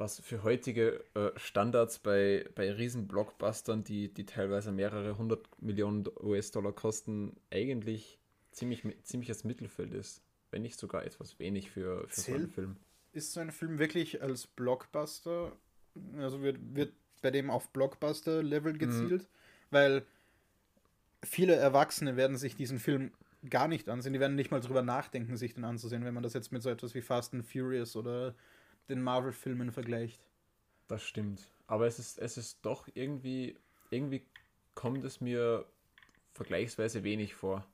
Was 0.00 0.18
für 0.18 0.42
heutige 0.42 1.04
äh, 1.12 1.28
Standards 1.36 1.98
bei, 1.98 2.48
bei 2.54 2.72
riesen 2.72 3.06
Blockbustern, 3.06 3.84
die, 3.84 4.08
die 4.08 4.24
teilweise 4.24 4.72
mehrere 4.72 5.18
hundert 5.18 5.46
Millionen 5.60 6.08
US-Dollar 6.22 6.72
kosten, 6.72 7.36
eigentlich 7.50 8.18
ziemlich, 8.50 8.82
ziemliches 9.02 9.44
Mittelfeld 9.44 9.92
ist. 9.92 10.22
Wenn 10.50 10.62
nicht 10.62 10.78
sogar 10.78 11.04
etwas 11.04 11.38
wenig 11.38 11.70
für, 11.70 12.08
für 12.08 12.20
so 12.20 12.32
einen 12.32 12.48
Film. 12.48 12.76
ist 13.12 13.34
so 13.34 13.40
ein 13.40 13.52
Film 13.52 13.78
wirklich 13.78 14.22
als 14.22 14.46
Blockbuster, 14.46 15.52
also 16.16 16.40
wird, 16.40 16.56
wird 16.74 16.94
bei 17.20 17.30
dem 17.30 17.50
auf 17.50 17.68
Blockbuster-Level 17.68 18.78
gezielt, 18.78 19.22
mhm. 19.24 19.26
weil 19.68 20.06
viele 21.22 21.56
Erwachsene 21.56 22.16
werden 22.16 22.38
sich 22.38 22.56
diesen 22.56 22.78
Film 22.78 23.12
gar 23.50 23.68
nicht 23.68 23.90
ansehen. 23.90 24.14
Die 24.14 24.20
werden 24.20 24.34
nicht 24.34 24.50
mal 24.50 24.60
drüber 24.60 24.80
nachdenken, 24.80 25.36
sich 25.36 25.52
den 25.52 25.64
anzusehen, 25.64 26.06
wenn 26.06 26.14
man 26.14 26.22
das 26.22 26.32
jetzt 26.32 26.52
mit 26.52 26.62
so 26.62 26.70
etwas 26.70 26.94
wie 26.94 27.02
Fast 27.02 27.34
and 27.34 27.44
Furious 27.44 27.96
oder 27.96 28.34
den 28.90 29.02
Marvel-Filmen 29.02 29.72
vergleicht. 29.72 30.20
Das 30.88 31.02
stimmt. 31.02 31.50
Aber 31.66 31.86
es 31.86 31.98
ist, 31.98 32.18
es 32.18 32.36
ist 32.36 32.58
doch 32.62 32.88
irgendwie, 32.94 33.56
irgendwie 33.90 34.26
kommt 34.74 35.04
es 35.04 35.20
mir 35.20 35.64
vergleichsweise 36.32 37.04
wenig 37.04 37.34
vor. 37.34 37.64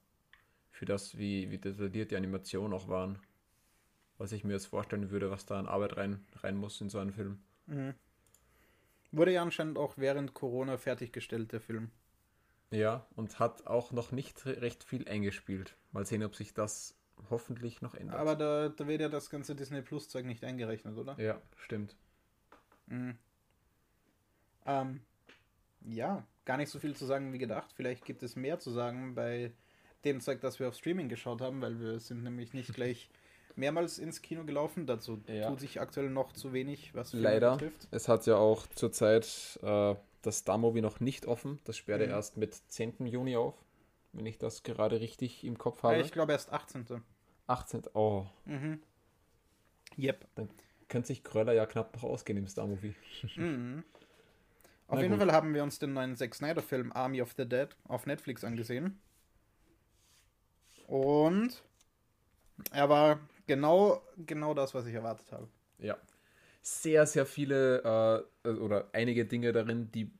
Für 0.70 0.84
das, 0.84 1.16
wie, 1.16 1.50
wie 1.50 1.58
detailliert 1.58 2.10
die 2.10 2.16
Animationen 2.16 2.74
auch 2.74 2.88
waren. 2.88 3.18
Was 4.18 4.32
ich 4.32 4.44
mir 4.44 4.52
jetzt 4.52 4.66
vorstellen 4.66 5.10
würde, 5.10 5.30
was 5.30 5.46
da 5.46 5.58
an 5.58 5.66
Arbeit 5.66 5.96
rein, 5.96 6.24
rein 6.42 6.56
muss 6.56 6.80
in 6.80 6.90
so 6.90 6.98
einen 6.98 7.12
Film. 7.12 7.38
Mhm. 7.66 7.94
Wurde 9.12 9.32
ja 9.32 9.42
anscheinend 9.42 9.78
auch 9.78 9.96
während 9.96 10.34
Corona 10.34 10.76
fertiggestellt, 10.76 11.52
der 11.52 11.60
Film. 11.60 11.90
Ja, 12.70 13.06
und 13.14 13.38
hat 13.38 13.66
auch 13.66 13.92
noch 13.92 14.12
nicht 14.12 14.44
recht 14.44 14.84
viel 14.84 15.08
eingespielt. 15.08 15.76
Mal 15.92 16.04
sehen, 16.04 16.22
ob 16.24 16.34
sich 16.34 16.52
das 16.52 16.94
hoffentlich 17.30 17.82
noch 17.82 17.94
ändert. 17.94 18.16
Aber 18.16 18.36
da, 18.36 18.68
da 18.68 18.86
wird 18.86 19.00
ja 19.00 19.08
das 19.08 19.30
ganze 19.30 19.54
Disney 19.54 19.82
Plus 19.82 20.08
Zeug 20.08 20.26
nicht 20.26 20.44
eingerechnet, 20.44 20.96
oder? 20.96 21.18
Ja, 21.18 21.40
stimmt. 21.56 21.96
Mhm. 22.86 23.16
Ähm, 24.66 25.00
ja, 25.86 26.26
gar 26.44 26.56
nicht 26.56 26.70
so 26.70 26.78
viel 26.78 26.94
zu 26.96 27.06
sagen 27.06 27.32
wie 27.32 27.38
gedacht. 27.38 27.72
Vielleicht 27.74 28.04
gibt 28.04 28.22
es 28.22 28.36
mehr 28.36 28.58
zu 28.58 28.70
sagen 28.70 29.14
bei 29.14 29.52
dem 30.04 30.20
Zeug, 30.20 30.40
das 30.40 30.58
wir 30.58 30.68
auf 30.68 30.74
Streaming 30.74 31.08
geschaut 31.08 31.40
haben, 31.40 31.60
weil 31.60 31.78
wir 31.80 32.00
sind 32.00 32.22
nämlich 32.22 32.52
nicht 32.54 32.72
gleich 32.74 33.10
mehrmals 33.56 33.98
ins 33.98 34.22
Kino 34.22 34.44
gelaufen. 34.44 34.86
Dazu 34.86 35.22
ja. 35.26 35.48
tut 35.48 35.60
sich 35.60 35.80
aktuell 35.80 36.10
noch 36.10 36.32
zu 36.32 36.52
wenig, 36.52 36.94
was 36.94 37.10
Filme 37.10 37.24
Leider. 37.24 37.52
betrifft. 37.52 37.88
Es 37.90 38.08
hat 38.08 38.26
ja 38.26 38.36
auch 38.36 38.66
zurzeit 38.68 39.58
äh, 39.62 39.94
das 40.22 40.38
Star-Movie 40.38 40.80
noch 40.80 41.00
nicht 41.00 41.26
offen. 41.26 41.60
Das 41.64 41.76
sperrt 41.76 42.02
mhm. 42.02 42.10
erst 42.10 42.36
mit 42.36 42.54
10. 42.54 43.06
Juni 43.06 43.36
auf, 43.36 43.54
wenn 44.12 44.26
ich 44.26 44.38
das 44.38 44.62
gerade 44.62 45.00
richtig 45.00 45.44
im 45.44 45.58
Kopf 45.58 45.82
habe. 45.82 46.00
ich 46.00 46.12
glaube 46.12 46.32
erst 46.32 46.52
18. 46.52 47.02
18. 47.46 47.82
Oh. 47.94 48.26
Mhm. 48.44 48.80
Yep. 49.98 50.26
Dann 50.34 50.48
könnte 50.88 51.08
sich 51.08 51.24
Kröller 51.24 51.52
ja 51.52 51.66
knapp 51.66 51.94
noch 51.94 52.04
ausgehen 52.04 52.38
im 52.38 52.46
Star-Movie. 52.46 52.94
Mhm. 53.36 53.84
Auf 54.88 54.96
Na 54.96 55.02
jeden 55.02 55.18
gut. 55.18 55.26
Fall 55.26 55.32
haben 55.32 55.52
wir 55.52 55.62
uns 55.62 55.78
den 55.78 55.92
neuen 55.92 56.16
Zack 56.16 56.34
Snyder-Film 56.34 56.92
Army 56.92 57.20
of 57.20 57.32
the 57.36 57.48
Dead 57.48 57.68
auf 57.88 58.06
Netflix 58.06 58.44
angesehen. 58.44 59.00
Und 60.86 61.64
er 62.70 62.88
war 62.88 63.18
genau, 63.46 64.00
genau 64.16 64.54
das, 64.54 64.74
was 64.74 64.86
ich 64.86 64.94
erwartet 64.94 65.32
habe. 65.32 65.48
Ja. 65.78 65.96
Sehr, 66.62 67.06
sehr 67.06 67.26
viele 67.26 68.24
äh, 68.44 68.48
oder 68.48 68.88
einige 68.92 69.24
Dinge 69.24 69.52
darin, 69.52 69.90
die, 69.90 70.10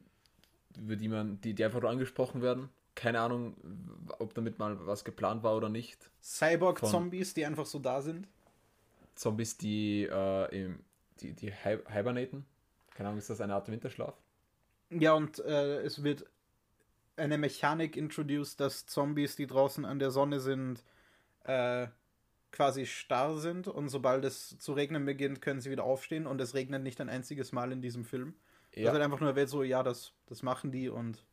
über 0.77 0.97
die 0.97 1.09
man, 1.09 1.41
die, 1.41 1.55
die 1.55 1.65
einfach 1.65 1.81
nur 1.81 1.91
angesprochen 1.91 2.43
werden. 2.43 2.69
Keine 2.97 3.21
Ahnung, 3.21 3.55
ob 4.19 4.35
damit 4.35 4.59
mal 4.59 4.85
was 4.87 5.05
geplant 5.05 5.45
war 5.45 5.57
oder 5.57 5.69
nicht. 5.69 6.11
Cyborg-Zombies, 6.23 7.35
die 7.35 7.47
einfach 7.47 7.67
so 7.67 7.79
da 7.79 8.03
sind. 8.03 8.27
Zombies, 9.15 9.57
die, 9.57 10.09
äh, 10.11 10.65
im, 10.65 10.81
die, 11.21 11.33
die 11.35 11.53
hibernaten. 11.53 12.45
Keine 12.95 13.11
Ahnung, 13.11 13.19
ist 13.19 13.31
das 13.31 13.41
eine 13.41 13.55
Art 13.55 13.71
Winterschlaf? 13.71 14.15
Ja, 14.91 15.13
und 15.13 15.39
äh, 15.41 15.83
es 15.83 16.03
wird 16.03 16.27
eine 17.17 17.39
Mechanik 17.39 17.97
introduced, 17.97 18.59
dass 18.61 18.87
Zombies, 18.87 19.37
die 19.37 19.47
draußen 19.47 19.85
an 19.85 19.99
der 19.99 20.11
Sonne 20.11 20.41
sind, 20.41 20.83
äh, 21.45 21.89
quasi 22.53 22.87
starr 22.87 23.37
sind 23.39 23.69
und 23.69 23.91
sobald 23.91 24.25
es 24.25 24.59
zu 24.59 24.73
regnen 24.73 25.05
beginnt, 25.05 25.43
können 25.43 25.61
sie 25.61 25.71
wieder 25.71 25.85
aufstehen 25.85 26.27
und 26.27 26.41
es 26.41 26.55
regnet 26.55 26.83
nicht 26.83 27.01
ein 27.01 27.11
einziges 27.11 27.53
Mal 27.53 27.73
in 27.73 27.83
diesem 27.83 28.05
Film. 28.05 28.35
Ja. 28.75 28.87
Also 28.87 28.95
halt 28.95 29.05
einfach 29.05 29.21
nur 29.21 29.37
wird 29.37 29.51
so, 29.51 29.63
ja, 29.63 29.83
das, 29.83 30.13
das 30.27 30.43
machen 30.43 30.73
die 30.73 30.89
und, 30.89 31.25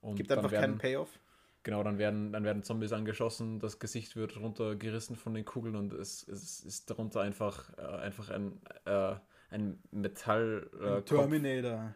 und 0.00 0.16
gibt 0.16 0.32
einfach 0.32 0.50
werden, 0.50 0.62
keinen 0.62 0.78
Payoff. 0.78 1.18
Genau, 1.62 1.82
dann 1.82 1.98
werden, 1.98 2.32
dann 2.32 2.44
werden 2.44 2.62
Zombies 2.62 2.92
angeschossen, 2.92 3.58
das 3.58 3.78
Gesicht 3.78 4.16
wird 4.16 4.38
runtergerissen 4.38 5.16
von 5.16 5.34
den 5.34 5.44
Kugeln 5.44 5.76
und 5.76 5.92
es, 5.92 6.26
es 6.26 6.60
ist 6.60 6.88
darunter 6.88 7.20
einfach, 7.20 7.76
äh, 7.76 7.82
einfach 7.82 8.30
ein, 8.30 8.60
äh, 8.86 9.16
ein 9.50 9.78
Metall. 9.90 10.70
Äh, 10.80 11.02
Terminator. 11.02 11.94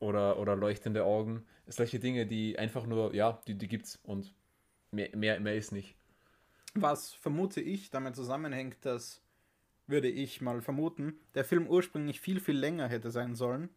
Oder, 0.00 0.36
oder 0.38 0.56
leuchtende 0.56 1.04
Augen. 1.04 1.46
Solche 1.68 2.00
Dinge, 2.00 2.26
die 2.26 2.58
einfach 2.58 2.86
nur, 2.86 3.14
ja, 3.14 3.40
die, 3.46 3.54
die 3.56 3.68
gibt's 3.68 4.00
und 4.02 4.34
mehr, 4.90 5.16
mehr, 5.16 5.38
mehr 5.38 5.54
ist 5.54 5.70
nicht. 5.70 5.94
Was 6.74 7.12
vermute 7.12 7.60
ich 7.60 7.90
damit 7.90 8.16
zusammenhängt, 8.16 8.84
dass, 8.84 9.22
würde 9.86 10.08
ich 10.08 10.40
mal 10.40 10.60
vermuten, 10.60 11.14
der 11.34 11.44
Film 11.44 11.68
ursprünglich 11.68 12.20
viel, 12.20 12.40
viel 12.40 12.56
länger 12.56 12.88
hätte 12.88 13.12
sein 13.12 13.36
sollen. 13.36 13.68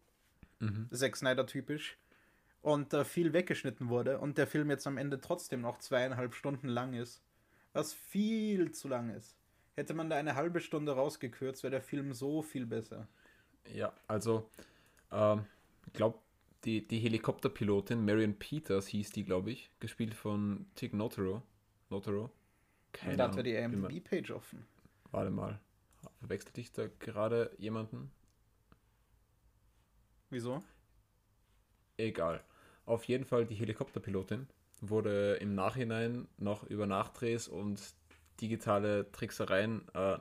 Mhm. 0.58 0.88
Zack 0.90 1.16
Snyder 1.16 1.46
typisch. 1.46 1.96
Und 2.66 2.92
da 2.92 3.04
viel 3.04 3.32
weggeschnitten 3.32 3.90
wurde 3.90 4.18
und 4.18 4.38
der 4.38 4.48
Film 4.48 4.70
jetzt 4.70 4.88
am 4.88 4.98
Ende 4.98 5.20
trotzdem 5.20 5.60
noch 5.60 5.78
zweieinhalb 5.78 6.34
Stunden 6.34 6.66
lang 6.66 6.94
ist. 6.94 7.22
Was 7.72 7.94
viel 7.94 8.72
zu 8.72 8.88
lang 8.88 9.10
ist. 9.10 9.36
Hätte 9.76 9.94
man 9.94 10.10
da 10.10 10.16
eine 10.16 10.34
halbe 10.34 10.58
Stunde 10.58 10.90
rausgekürzt, 10.90 11.62
wäre 11.62 11.70
der 11.70 11.80
Film 11.80 12.12
so 12.12 12.42
viel 12.42 12.66
besser. 12.66 13.06
Ja, 13.72 13.92
also, 14.08 14.50
ähm, 15.12 15.46
ich 15.86 15.92
glaube, 15.92 16.18
die, 16.64 16.84
die 16.84 16.98
Helikopterpilotin 16.98 18.04
Marion 18.04 18.36
Peters 18.36 18.88
hieß 18.88 19.12
die, 19.12 19.22
glaube 19.22 19.52
ich, 19.52 19.70
gespielt 19.78 20.14
von 20.14 20.66
Tig 20.74 20.92
Notaro. 20.92 21.42
Notaro. 21.88 22.32
Keine 22.90 23.16
da 23.16 23.28
hat 23.28 23.36
er 23.36 23.44
die 23.44 23.54
IMDb-Page 23.54 24.32
offen. 24.32 24.66
Warte 25.12 25.30
mal. 25.30 25.60
Verwechselt 26.18 26.56
dich 26.56 26.72
da 26.72 26.88
gerade 26.98 27.54
jemanden? 27.58 28.10
Wieso? 30.30 30.64
Egal. 31.96 32.42
Auf 32.86 33.04
jeden 33.04 33.24
Fall 33.24 33.46
die 33.46 33.56
Helikopterpilotin 33.56 34.46
wurde 34.80 35.34
im 35.34 35.54
Nachhinein 35.54 36.28
noch 36.38 36.62
über 36.64 36.86
Nachdrehs 36.86 37.48
und 37.48 37.80
digitale 38.40 39.10
Tricksereien 39.10 39.86
äh, 39.94 40.18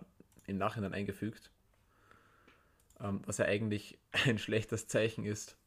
im 0.48 0.58
Nachhinein 0.58 0.94
eingefügt. 0.94 1.52
Ähm, 3.00 3.22
was 3.26 3.38
ja 3.38 3.46
eigentlich 3.46 4.00
ein 4.26 4.40
schlechtes 4.40 4.88
Zeichen 4.88 5.26
ist, 5.26 5.58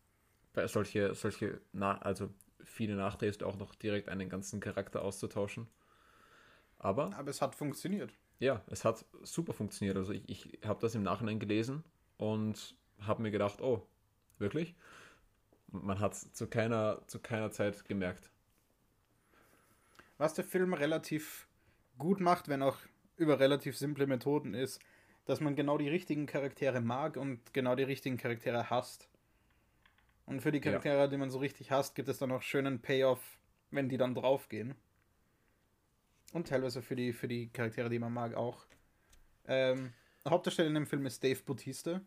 bei 0.54 0.66
solche, 0.66 1.14
solche, 1.14 1.60
na, 1.72 1.98
also 1.98 2.30
viele 2.64 2.96
Nachdrehs 2.96 3.42
auch 3.42 3.56
noch 3.56 3.74
direkt 3.76 4.08
einen 4.08 4.28
ganzen 4.28 4.60
Charakter 4.60 5.02
auszutauschen. 5.02 5.68
Aber, 6.78 7.16
Aber 7.16 7.30
es 7.30 7.40
hat 7.40 7.54
funktioniert. 7.54 8.12
Ja, 8.40 8.62
es 8.68 8.84
hat 8.84 9.04
super 9.22 9.52
funktioniert. 9.52 9.96
Also 9.96 10.12
ich, 10.12 10.28
ich 10.28 10.58
habe 10.64 10.80
das 10.80 10.94
im 10.94 11.02
Nachhinein 11.02 11.38
gelesen 11.38 11.84
und 12.16 12.76
habe 13.00 13.22
mir 13.22 13.30
gedacht, 13.30 13.60
oh, 13.60 13.86
wirklich? 14.38 14.74
Man 15.68 16.00
hat 16.00 16.14
es 16.14 16.32
zu 16.32 16.46
keiner, 16.46 17.02
zu 17.06 17.18
keiner 17.18 17.50
Zeit 17.50 17.84
gemerkt. 17.84 18.30
Was 20.16 20.34
der 20.34 20.44
Film 20.44 20.74
relativ 20.74 21.46
gut 21.98 22.20
macht, 22.20 22.48
wenn 22.48 22.62
auch 22.62 22.78
über 23.16 23.38
relativ 23.40 23.76
simple 23.76 24.06
Methoden 24.06 24.54
ist, 24.54 24.80
dass 25.26 25.40
man 25.40 25.56
genau 25.56 25.76
die 25.76 25.88
richtigen 25.88 26.26
Charaktere 26.26 26.80
mag 26.80 27.16
und 27.16 27.52
genau 27.52 27.74
die 27.74 27.82
richtigen 27.82 28.16
Charaktere 28.16 28.70
hasst. 28.70 29.08
Und 30.24 30.40
für 30.40 30.52
die 30.52 30.60
Charaktere, 30.60 30.98
ja. 30.98 31.06
die 31.06 31.16
man 31.16 31.30
so 31.30 31.38
richtig 31.38 31.70
hasst, 31.70 31.94
gibt 31.94 32.08
es 32.08 32.18
dann 32.18 32.32
auch 32.32 32.42
schönen 32.42 32.80
Payoff, 32.80 33.38
wenn 33.70 33.88
die 33.88 33.96
dann 33.96 34.14
draufgehen. 34.14 34.74
Und 36.32 36.48
teilweise 36.48 36.82
für 36.82 36.96
die, 36.96 37.12
für 37.12 37.28
die 37.28 37.48
Charaktere, 37.48 37.88
die 37.88 37.98
man 37.98 38.12
mag, 38.12 38.34
auch. 38.34 38.66
Ähm, 39.46 39.92
Hauptdarsteller 40.28 40.68
in 40.68 40.74
dem 40.74 40.86
Film 40.86 41.06
ist 41.06 41.24
Dave 41.24 41.42
Bautista, 41.42 42.00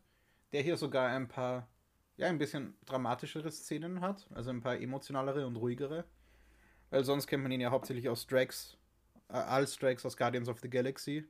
der 0.53 0.61
hier 0.61 0.77
sogar 0.77 1.09
ein 1.09 1.27
paar, 1.27 1.67
ja, 2.21 2.27
ein 2.27 2.37
bisschen 2.37 2.75
dramatischere 2.85 3.51
Szenen 3.51 3.99
hat, 3.99 4.27
also 4.35 4.51
ein 4.51 4.61
paar 4.61 4.79
emotionalere 4.79 5.47
und 5.47 5.55
ruhigere. 5.55 6.05
Weil 6.91 7.03
sonst 7.03 7.25
kennt 7.25 7.41
man 7.41 7.51
ihn 7.51 7.61
ja 7.61 7.71
hauptsächlich 7.71 8.07
aus 8.09 8.27
Drax, 8.27 8.77
äh, 9.29 9.33
als 9.33 9.75
Drax 9.75 10.05
aus 10.05 10.15
Guardians 10.15 10.47
of 10.47 10.59
the 10.59 10.69
Galaxy, 10.69 11.27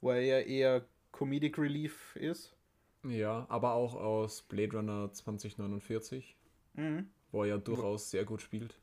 wo 0.00 0.10
er 0.10 0.22
ja 0.22 0.40
eher 0.40 0.84
Comedic 1.12 1.58
Relief 1.58 2.16
ist. 2.16 2.56
Ja, 3.04 3.46
aber 3.48 3.74
auch 3.74 3.94
aus 3.94 4.42
Blade 4.42 4.76
Runner 4.76 5.12
2049, 5.12 6.36
mhm. 6.74 7.08
wo 7.30 7.44
er 7.44 7.50
ja 7.50 7.58
durchaus 7.58 8.10
sehr 8.10 8.24
gut 8.24 8.42
spielt. 8.42 8.80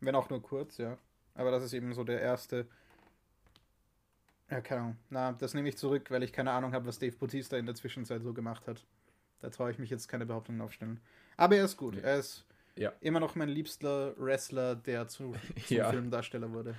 Wenn 0.00 0.16
auch 0.16 0.28
nur 0.28 0.42
kurz, 0.42 0.76
ja. 0.78 0.98
Aber 1.34 1.52
das 1.52 1.62
ist 1.62 1.72
eben 1.72 1.94
so 1.94 2.02
der 2.02 2.20
erste. 2.20 2.66
Ja, 4.50 4.60
keine 4.60 4.80
Ahnung. 4.80 4.96
Na, 5.08 5.32
das 5.32 5.54
nehme 5.54 5.68
ich 5.68 5.78
zurück, 5.78 6.10
weil 6.10 6.24
ich 6.24 6.32
keine 6.32 6.50
Ahnung 6.50 6.72
habe, 6.72 6.86
was 6.86 6.98
Dave 6.98 7.16
Bautista 7.16 7.56
in 7.56 7.66
der 7.66 7.76
Zwischenzeit 7.76 8.24
so 8.24 8.34
gemacht 8.34 8.66
hat. 8.66 8.84
Da 9.42 9.50
traue 9.50 9.70
ich 9.72 9.78
mich 9.78 9.90
jetzt 9.90 10.08
keine 10.08 10.24
Behauptungen 10.24 10.60
aufstellen. 10.60 11.00
Aber 11.36 11.56
er 11.56 11.64
ist 11.64 11.76
gut. 11.76 11.98
Er 11.98 12.18
ist 12.18 12.44
ja. 12.76 12.92
immer 13.00 13.20
noch 13.20 13.34
mein 13.34 13.48
liebster 13.48 14.14
Wrestler, 14.16 14.76
der 14.76 15.08
zu, 15.08 15.34
zum 15.66 15.76
ja. 15.76 15.90
Filmdarsteller 15.90 16.52
wurde. 16.52 16.76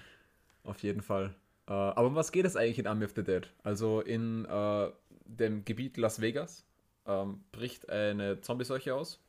Auf 0.64 0.82
jeden 0.82 1.02
Fall. 1.02 1.36
Uh, 1.68 1.74
aber 1.74 2.08
um 2.08 2.16
was 2.16 2.32
geht 2.32 2.46
es 2.46 2.56
eigentlich 2.56 2.80
in 2.80 2.88
Army 2.88 3.06
of 3.06 3.12
the 3.16 3.24
Dead? 3.24 3.50
Also 3.64 4.02
in 4.02 4.46
uh, 4.46 4.92
dem 5.26 5.64
Gebiet 5.66 5.98
Las 5.98 6.20
Vegas 6.20 6.66
ähm, 7.06 7.44
bricht 7.52 7.90
eine 7.90 8.42
Zombie-Seuche 8.42 8.96
aus. 8.96 9.20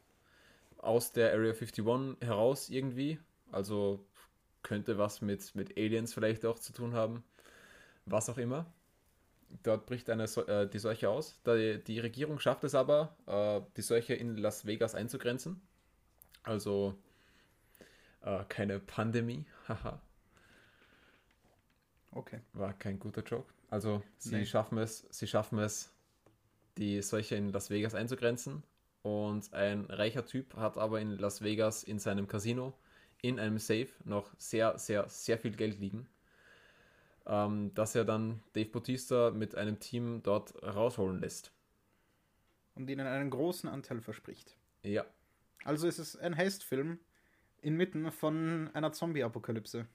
Aus 0.78 1.12
der 1.12 1.32
Area 1.32 1.52
51 1.52 1.84
heraus 2.20 2.70
irgendwie. 2.70 3.18
Also 3.50 4.04
könnte 4.62 4.98
was 4.98 5.22
mit, 5.22 5.54
mit 5.54 5.76
Aliens 5.76 6.14
vielleicht 6.14 6.44
auch 6.44 6.58
zu 6.58 6.72
tun 6.72 6.94
haben. 6.94 7.24
Was 8.06 8.28
auch 8.28 8.38
immer. 8.38 8.66
Dort 9.62 9.86
bricht 9.86 10.08
eine, 10.10 10.24
äh, 10.24 10.68
die 10.68 10.78
Seuche 10.78 11.08
aus. 11.10 11.40
Die, 11.46 11.82
die 11.82 11.98
Regierung 12.00 12.38
schafft 12.38 12.64
es 12.64 12.74
aber, 12.74 13.16
äh, 13.26 13.60
die 13.76 13.82
Seuche 13.82 14.14
in 14.14 14.36
Las 14.36 14.66
Vegas 14.66 14.94
einzugrenzen. 14.94 15.60
Also 16.42 16.94
äh, 18.22 18.44
keine 18.48 18.80
Pandemie. 18.80 19.44
Haha. 19.68 20.00
Okay. 22.12 22.40
War 22.52 22.72
kein 22.74 22.98
guter 22.98 23.22
Joke. 23.22 23.52
Also 23.70 24.02
sie 24.18 24.36
Nee. 24.36 24.46
schaffen 24.46 24.78
es, 24.78 25.06
sie 25.10 25.26
schaffen 25.26 25.58
es, 25.58 25.90
die 26.78 27.02
Seuche 27.02 27.34
in 27.36 27.50
Las 27.52 27.70
Vegas 27.70 27.94
einzugrenzen. 27.94 28.62
Und 29.02 29.52
ein 29.52 29.84
reicher 29.86 30.24
Typ 30.24 30.54
hat 30.56 30.78
aber 30.78 31.00
in 31.00 31.10
Las 31.18 31.42
Vegas 31.42 31.82
in 31.82 31.98
seinem 31.98 32.26
Casino 32.28 32.72
in 33.20 33.38
einem 33.38 33.58
Safe 33.58 33.88
noch 34.04 34.30
sehr, 34.38 34.78
sehr, 34.78 35.08
sehr 35.08 35.38
viel 35.38 35.52
Geld 35.56 35.78
liegen. 35.80 36.06
Ähm, 37.26 37.72
das 37.74 37.94
er 37.94 38.04
dann 38.04 38.42
Dave 38.52 38.68
Bautista 38.68 39.30
mit 39.30 39.54
einem 39.54 39.80
Team 39.80 40.22
dort 40.22 40.54
rausholen 40.62 41.20
lässt. 41.20 41.52
Und 42.74 42.90
ihnen 42.90 43.06
einen 43.06 43.30
großen 43.30 43.68
Anteil 43.68 44.00
verspricht. 44.00 44.56
Ja, 44.82 45.06
Also 45.64 45.86
ist 45.86 45.98
es 45.98 46.16
ein 46.16 46.36
Heistfilm 46.36 46.98
inmitten 47.62 48.10
von 48.12 48.70
einer 48.74 48.92
Zombie-Apokalypse. 48.92 49.86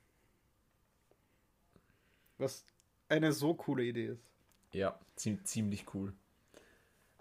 Was 2.37 2.65
eine 3.09 3.31
so 3.33 3.53
coole 3.53 3.83
Idee 3.83 4.07
ist. 4.07 4.23
Ja, 4.71 4.99
zie 5.15 5.41
ziemlich 5.43 5.93
cool. 5.93 6.13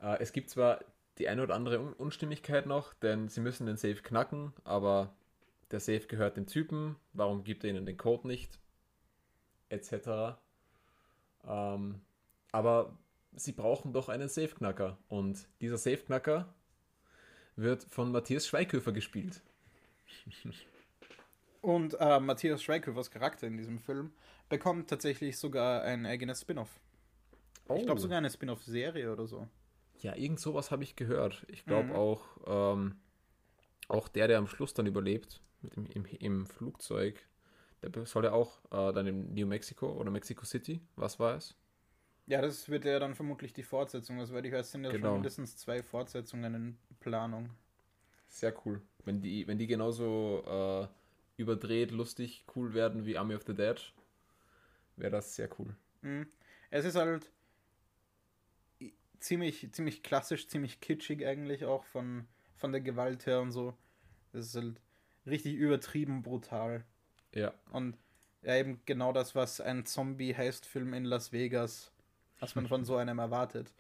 Äh, 0.01 0.19
es 0.21 0.33
gibt 0.33 0.49
zwar 0.51 0.81
die 1.19 1.29
eine 1.29 1.43
oder 1.43 1.55
andere 1.55 1.81
Un 1.81 1.93
Unstimmigkeit 1.95 2.67
noch, 2.67 2.95
denn 2.95 3.29
sie 3.29 3.41
müssen 3.41 3.67
den 3.67 3.77
Safe 3.77 3.97
knacken, 3.97 4.53
aber 4.65 5.13
der 5.71 5.81
Safe 5.81 6.07
gehört 6.07 6.37
dem 6.37 6.47
Typen, 6.47 6.97
warum 7.13 7.45
gibt 7.45 7.65
er 7.65 7.71
ihnen 7.71 7.85
den 7.85 7.97
Code 7.97 8.27
nicht? 8.29 8.59
Etc. 9.71 10.39
Ähm, 11.47 12.01
aber 12.53 12.97
sie 13.35 13.53
brauchen 13.53 13.93
doch 13.93 14.09
einen 14.09 14.29
Safe-Knacker 14.29 14.99
und 15.09 15.47
dieser 15.61 15.79
Safe-Knacker 15.79 16.53
wird 17.57 17.85
von 17.85 18.13
Matthias 18.13 18.47
Schweighöfer 18.47 18.93
gespielt. 18.93 19.43
Und 21.61 21.95
äh, 22.01 22.21
Matthias 22.21 22.63
Schweighöfers 22.63 23.11
Charakter 23.11 23.47
in 23.47 23.57
diesem 23.57 23.79
Film 23.79 24.13
bekommt 24.49 24.89
tatsächlich 24.89 25.37
sogar 25.39 25.83
ein 25.83 26.07
eigenes 26.07 26.41
Spin-off. 26.43 26.81
Ich 27.77 27.85
glaube 27.85 28.01
sogar 28.01 28.19
eine 28.19 28.31
Spin-off-Serie 28.31 29.13
oder 29.13 29.27
so. 29.27 29.47
Ja, 30.01 30.15
irgend 30.15 30.41
sowas 30.41 30.71
habe 30.71 30.85
ich 30.85 30.97
gehört. 30.97 31.45
Ich 31.49 31.67
glaube 31.67 31.89
Mhm. 31.89 31.97
auch, 31.97 32.25
ähm, 32.47 32.97
auch 33.89 34.09
der, 34.09 34.29
der 34.29 34.39
am 34.39 34.47
Schluss 34.47 34.73
dann 34.73 34.87
überlebt, 34.87 35.43
mit 35.61 35.77
dem, 35.77 35.87
im, 35.87 36.05
im 36.07 36.47
Flugzeug, 36.47 37.21
der 37.83 38.07
soll 38.07 38.25
ja 38.25 38.33
auch 38.33 38.59
äh, 38.71 38.93
dann 38.93 39.07
in 39.07 39.35
New 39.35 39.47
Mexico 39.47 39.91
oder 39.93 40.11
Mexico 40.11 40.45
City, 40.45 40.81
was 40.97 41.19
war 41.19 41.37
es? 41.37 41.55
Ja, 42.27 42.41
das 42.43 42.69
wird 42.69 42.85
ja 42.85 43.01
dann 43.01 43.17
vermutlich 43.17 43.53
die 43.55 43.63
Fortsetzung. 43.65 44.21
Also, 44.21 44.33
weil 44.35 44.47
ich 44.47 44.53
weiß, 44.53 44.71
sind 44.71 44.85
ja 44.85 44.91
Genau. 44.91 45.09
schon 45.09 45.15
mindestens 45.15 45.57
zwei 45.57 45.83
Fortsetzungen 45.83 46.55
in 46.55 46.79
Planung. 47.01 47.51
Sehr 48.29 48.55
cool. 48.65 48.81
Wenn 49.05 49.21
die, 49.21 49.47
wenn 49.49 49.59
die 49.59 49.67
genauso 49.67 50.45
äh, 50.47 50.89
überdreht, 51.41 51.91
lustig, 51.91 52.45
cool 52.55 52.75
werden 52.75 53.05
wie 53.07 53.17
Army 53.19 53.35
of 53.35 53.45
the 53.47 53.55
Dead, 53.55 53.77
wäre 54.97 55.11
das 55.13 55.35
sehr 55.35 55.49
cool. 55.59 55.75
Mhm. 56.03 56.27
Es 56.71 56.85
ist 56.85 56.97
halt 56.97 57.31
ziemlich, 59.21 59.69
ziemlich 59.73 60.03
klassisch, 60.03 60.49
ziemlich 60.49 60.81
kitschig 60.81 61.27
eigentlich 61.27 61.65
auch 61.65 61.85
von, 61.85 62.27
von 62.57 62.73
der 62.73 62.81
Gewalt 62.81 63.27
her 63.27 63.41
und 63.41 63.53
so. 63.53 63.77
Es 64.33 64.47
ist 64.49 64.55
halt 64.57 64.81
richtig 65.27 65.55
übertrieben 65.57 66.23
brutal. 66.23 66.85
Ja, 67.35 67.53
Und 67.71 67.97
ja, 68.43 68.57
eben 68.57 68.81
genau 68.87 69.13
das, 69.13 69.35
was 69.35 69.61
ein 69.61 69.85
Zombie-Heist-Film 69.85 70.95
in 70.95 71.05
Las 71.05 71.33
Vegas, 71.33 71.93
was 72.41 72.55
man 72.55 72.67
von 72.69 72.85
so 72.85 72.97
einem 72.99 73.19
erwartet. 73.19 73.73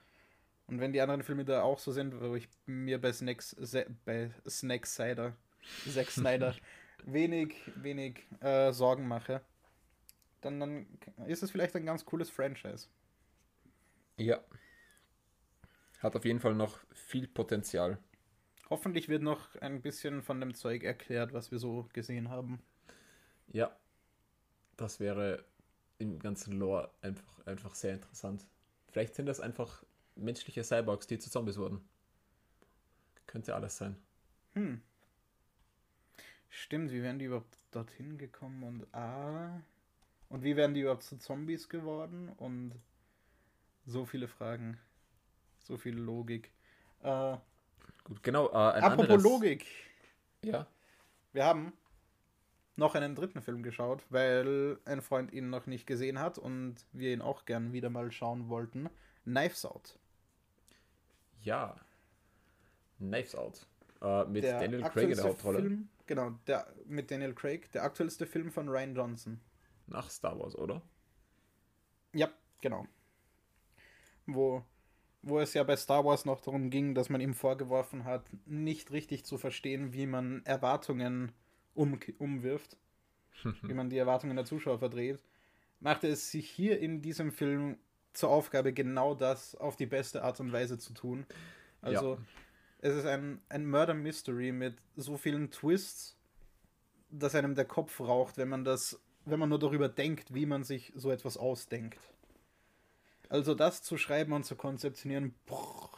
Und 0.66 0.80
wenn 0.80 0.92
die 0.92 1.00
anderen 1.00 1.22
Filme 1.22 1.44
da 1.44 1.62
auch 1.62 1.78
so 1.78 1.92
sind, 1.92 2.20
wo 2.20 2.34
ich 2.34 2.48
mir 2.66 3.00
bei 3.00 3.12
Snacks, 3.12 3.56
bei 4.04 4.30
Snack 4.48 4.86
Cider, 4.86 5.34
Zack 5.86 6.10
Snyder, 6.10 6.54
wenig, 7.04 7.54
wenig 7.74 8.26
äh, 8.40 8.72
Sorgen 8.72 9.08
mache, 9.08 9.40
dann, 10.40 10.60
dann 10.60 10.86
ist 11.26 11.42
es 11.42 11.50
vielleicht 11.50 11.74
ein 11.76 11.86
ganz 11.86 12.04
cooles 12.04 12.30
Franchise. 12.30 12.88
ja. 14.18 14.38
Hat 16.00 16.16
auf 16.16 16.24
jeden 16.24 16.40
Fall 16.40 16.54
noch 16.54 16.78
viel 16.92 17.26
Potenzial. 17.28 17.98
Hoffentlich 18.70 19.08
wird 19.08 19.22
noch 19.22 19.56
ein 19.56 19.82
bisschen 19.82 20.22
von 20.22 20.40
dem 20.40 20.54
Zeug 20.54 20.84
erklärt, 20.84 21.32
was 21.32 21.50
wir 21.50 21.58
so 21.58 21.88
gesehen 21.92 22.28
haben. 22.30 22.62
Ja, 23.52 23.74
das 24.76 25.00
wäre 25.00 25.44
im 25.98 26.18
ganzen 26.18 26.58
Lore 26.58 26.90
einfach, 27.02 27.46
einfach 27.46 27.74
sehr 27.74 27.94
interessant. 27.94 28.46
Vielleicht 28.90 29.14
sind 29.14 29.26
das 29.26 29.40
einfach 29.40 29.82
menschliche 30.14 30.64
Cyborgs, 30.64 31.06
die 31.06 31.18
zu 31.18 31.30
Zombies 31.30 31.58
wurden. 31.58 31.80
Könnte 33.26 33.54
alles 33.54 33.76
sein. 33.76 33.96
Hm. 34.54 34.80
Stimmt, 36.48 36.92
wie 36.92 37.02
wären 37.02 37.18
die 37.18 37.26
überhaupt 37.26 37.58
dorthin 37.70 38.16
gekommen 38.16 38.62
und 38.62 38.94
ah. 38.94 39.60
Und 40.30 40.42
wie 40.42 40.56
wären 40.56 40.74
die 40.74 40.80
überhaupt 40.80 41.02
zu 41.02 41.18
Zombies 41.18 41.68
geworden? 41.68 42.30
Und 42.36 42.74
so 43.86 44.04
viele 44.04 44.28
Fragen. 44.28 44.78
So 45.58 45.76
viel 45.76 45.96
Logik. 45.96 46.50
Äh, 47.02 47.36
Gut, 48.04 48.22
genau. 48.22 48.48
Äh, 48.48 48.74
ein 48.74 48.82
apropos 48.82 49.04
anderes, 49.04 49.22
Logik. 49.22 49.66
Ja, 50.42 50.66
Wir 51.32 51.44
haben 51.44 51.72
noch 52.78 52.94
einen 52.94 53.14
dritten 53.16 53.42
Film 53.42 53.62
geschaut, 53.62 54.04
weil 54.08 54.78
ein 54.84 55.02
Freund 55.02 55.32
ihn 55.32 55.50
noch 55.50 55.66
nicht 55.66 55.86
gesehen 55.86 56.20
hat 56.20 56.38
und 56.38 56.76
wir 56.92 57.12
ihn 57.12 57.20
auch 57.20 57.44
gern 57.44 57.72
wieder 57.72 57.90
mal 57.90 58.12
schauen 58.12 58.48
wollten. 58.48 58.88
Knives 59.24 59.66
Out. 59.66 59.98
ja. 61.42 61.76
Knives 62.98 63.34
Out. 63.34 63.66
Äh, 64.00 64.24
mit 64.26 64.44
Der 64.44 64.60
Daniel 64.60 64.82
Craig 64.82 65.10
in 65.10 65.16
der 65.16 65.24
Hauptrolle. 65.24 65.60
Film, 65.60 65.88
genau, 66.06 66.30
der 66.46 66.72
mit 66.86 67.10
Daniel 67.10 67.34
Craig, 67.34 67.70
der 67.72 67.82
aktuellste 67.82 68.26
Film 68.26 68.50
von 68.50 68.68
Ryan 68.68 68.94
Johnson. 68.94 69.40
Nach 69.86 70.08
Star 70.10 70.38
Wars, 70.38 70.56
oder? 70.56 70.82
Ja, 72.12 72.28
genau. 72.60 72.86
Wo, 74.26 74.64
wo 75.22 75.40
es 75.40 75.54
ja 75.54 75.64
bei 75.64 75.76
Star 75.76 76.04
Wars 76.04 76.24
noch 76.24 76.40
darum 76.40 76.70
ging, 76.70 76.94
dass 76.94 77.08
man 77.08 77.20
ihm 77.20 77.34
vorgeworfen 77.34 78.04
hat, 78.04 78.28
nicht 78.46 78.92
richtig 78.92 79.24
zu 79.24 79.38
verstehen, 79.38 79.92
wie 79.92 80.06
man 80.06 80.44
Erwartungen 80.44 81.32
um, 81.78 81.98
umwirft, 82.18 82.76
wie 83.62 83.72
man 83.74 83.88
die 83.88 83.98
Erwartungen 83.98 84.36
der 84.36 84.44
Zuschauer 84.44 84.78
verdreht, 84.78 85.22
machte 85.80 86.08
es 86.08 86.30
sich 86.30 86.50
hier 86.50 86.80
in 86.80 87.00
diesem 87.02 87.30
Film 87.32 87.78
zur 88.12 88.30
Aufgabe, 88.30 88.72
genau 88.72 89.14
das 89.14 89.54
auf 89.54 89.76
die 89.76 89.86
beste 89.86 90.24
Art 90.24 90.40
und 90.40 90.52
Weise 90.52 90.76
zu 90.78 90.92
tun. 90.92 91.24
Also, 91.80 92.14
Ja. 92.14 92.20
es 92.80 92.96
ist 92.96 93.06
ein, 93.06 93.40
ein 93.48 93.68
Murder 93.70 93.94
Mystery 93.94 94.50
mit 94.50 94.76
so 94.96 95.16
vielen 95.16 95.50
Twists, 95.50 96.16
dass 97.10 97.34
einem 97.34 97.54
der 97.54 97.64
Kopf 97.64 98.00
raucht, 98.00 98.36
wenn 98.36 98.48
man 98.48 98.64
das, 98.64 99.00
wenn 99.24 99.38
man 99.38 99.48
nur 99.48 99.58
darüber 99.60 99.88
denkt, 99.88 100.34
wie 100.34 100.46
man 100.46 100.64
sich 100.64 100.92
so 100.96 101.10
etwas 101.12 101.36
ausdenkt. 101.36 102.00
Also 103.28 103.54
das 103.54 103.82
zu 103.82 103.96
schreiben 103.98 104.32
und 104.32 104.44
zu 104.44 104.56
konzeptionieren, 104.56 105.34
brrr. 105.46 105.97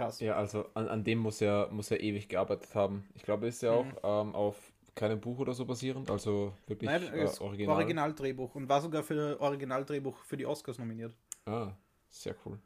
Krass. 0.00 0.20
Ja, 0.20 0.36
also 0.36 0.66
an, 0.74 0.88
an 0.88 1.04
dem 1.04 1.18
muss 1.18 1.40
er, 1.40 1.68
muss 1.70 1.90
er 1.90 2.00
ewig 2.00 2.28
gearbeitet 2.28 2.74
haben. 2.74 3.08
Ich 3.14 3.22
glaube, 3.22 3.46
ist 3.46 3.62
ja 3.62 3.72
auch 3.72 3.86
ähm, 4.02 4.34
auf 4.34 4.72
keinem 4.94 5.20
Buch 5.20 5.38
oder 5.38 5.54
so 5.54 5.64
basierend, 5.64 6.10
also 6.10 6.52
wirklich 6.66 6.90
Nein, 6.90 7.02
äh, 7.14 7.28
original. 7.40 7.76
Originaldrehbuch 7.76 8.54
und 8.54 8.68
war 8.68 8.80
sogar 8.80 9.02
für 9.02 9.40
Originaldrehbuch 9.40 10.24
für 10.24 10.36
die 10.36 10.46
Oscars 10.46 10.78
nominiert. 10.78 11.14
Ah, 11.46 11.72
sehr 12.08 12.34
cool. 12.44 12.58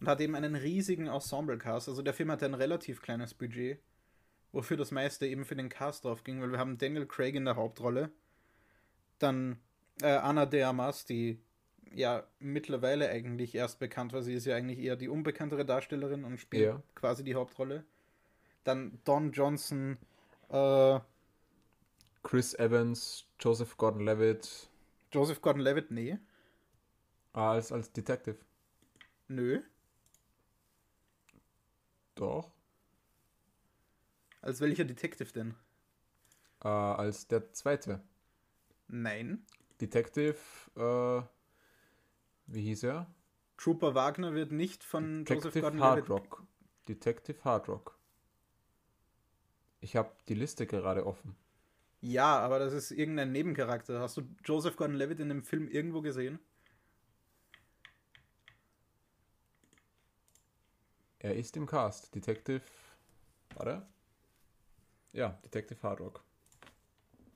Und 0.00 0.06
hat 0.06 0.20
eben 0.20 0.36
einen 0.36 0.54
riesigen 0.54 1.08
Ensemble-Cast. 1.08 1.88
Also 1.88 2.02
der 2.02 2.14
Film 2.14 2.30
hatte 2.30 2.46
ein 2.46 2.54
relativ 2.54 3.02
kleines 3.02 3.34
Budget, 3.34 3.80
wofür 4.52 4.76
das 4.76 4.92
meiste 4.92 5.26
eben 5.26 5.44
für 5.44 5.56
den 5.56 5.68
Cast 5.68 6.04
drauf 6.04 6.22
ging, 6.22 6.40
weil 6.40 6.52
wir 6.52 6.58
haben 6.58 6.78
Daniel 6.78 7.06
Craig 7.06 7.34
in 7.34 7.44
der 7.44 7.56
Hauptrolle, 7.56 8.12
dann 9.18 9.58
äh, 10.00 10.12
Anna 10.12 10.46
de 10.46 10.62
Armas, 10.62 11.04
die 11.04 11.42
ja 11.94 12.24
mittlerweile 12.38 13.08
eigentlich 13.08 13.54
erst 13.54 13.78
bekannt 13.78 14.12
war. 14.12 14.22
Sie 14.22 14.34
ist 14.34 14.44
ja 14.46 14.56
eigentlich 14.56 14.78
eher 14.78 14.96
die 14.96 15.08
unbekanntere 15.08 15.64
Darstellerin 15.64 16.24
und 16.24 16.38
spielt 16.38 16.64
Ja. 16.64 16.82
quasi 16.94 17.24
die 17.24 17.34
Hauptrolle. 17.34 17.84
Dann 18.64 18.98
Don 19.04 19.32
Johnson, 19.32 19.96
äh, 20.50 21.00
Chris 22.22 22.54
Evans, 22.54 23.26
Joseph 23.40 23.76
Gordon-Levitt 23.76 24.68
Joseph 25.12 25.40
Gordon-Levitt, 25.40 25.90
nee, 25.90 26.18
ah, 27.32 27.52
als, 27.52 27.72
als 27.72 27.92
Detective. 27.92 28.36
nö. 29.28 29.62
Doch. 32.14 32.50
Als 34.42 34.60
welcher 34.60 34.84
Detective 34.84 35.32
denn? 35.32 35.54
Äh, 36.62 36.68
als 36.68 37.26
der 37.28 37.52
zweite. 37.52 38.02
Nein. 38.88 39.46
Detective, 39.80 40.36
äh, 40.76 41.22
wie 42.48 42.62
hieß 42.62 42.84
er? 42.84 43.06
Trooper 43.56 43.94
Wagner 43.94 44.34
wird 44.34 44.52
nicht 44.52 44.84
von 44.84 45.24
Detective 45.24 45.48
Joseph 45.48 45.62
Gordon 45.62 45.80
Hard 45.80 46.10
Rock. 46.10 46.42
Detective 46.88 47.44
Hard 47.44 47.68
Rock. 47.68 47.98
Ich 49.80 49.96
habe 49.96 50.10
die 50.28 50.34
Liste 50.34 50.66
gerade 50.66 51.06
offen. 51.06 51.36
Ja, 52.00 52.38
aber 52.38 52.58
das 52.58 52.72
ist 52.72 52.90
irgendein 52.90 53.32
Nebencharakter. 53.32 54.00
Hast 54.00 54.16
du 54.16 54.22
Joseph 54.44 54.76
Gordon-Levitt 54.76 55.20
in 55.20 55.28
dem 55.28 55.42
Film 55.42 55.68
irgendwo 55.68 56.00
gesehen? 56.00 56.38
Er 61.18 61.34
ist 61.34 61.56
im 61.56 61.66
Cast. 61.66 62.14
Detective. 62.14 62.62
Warte. 63.56 63.86
Ja, 65.12 65.30
Detective 65.44 65.82
Hard 65.82 66.00
Rock. 66.00 66.24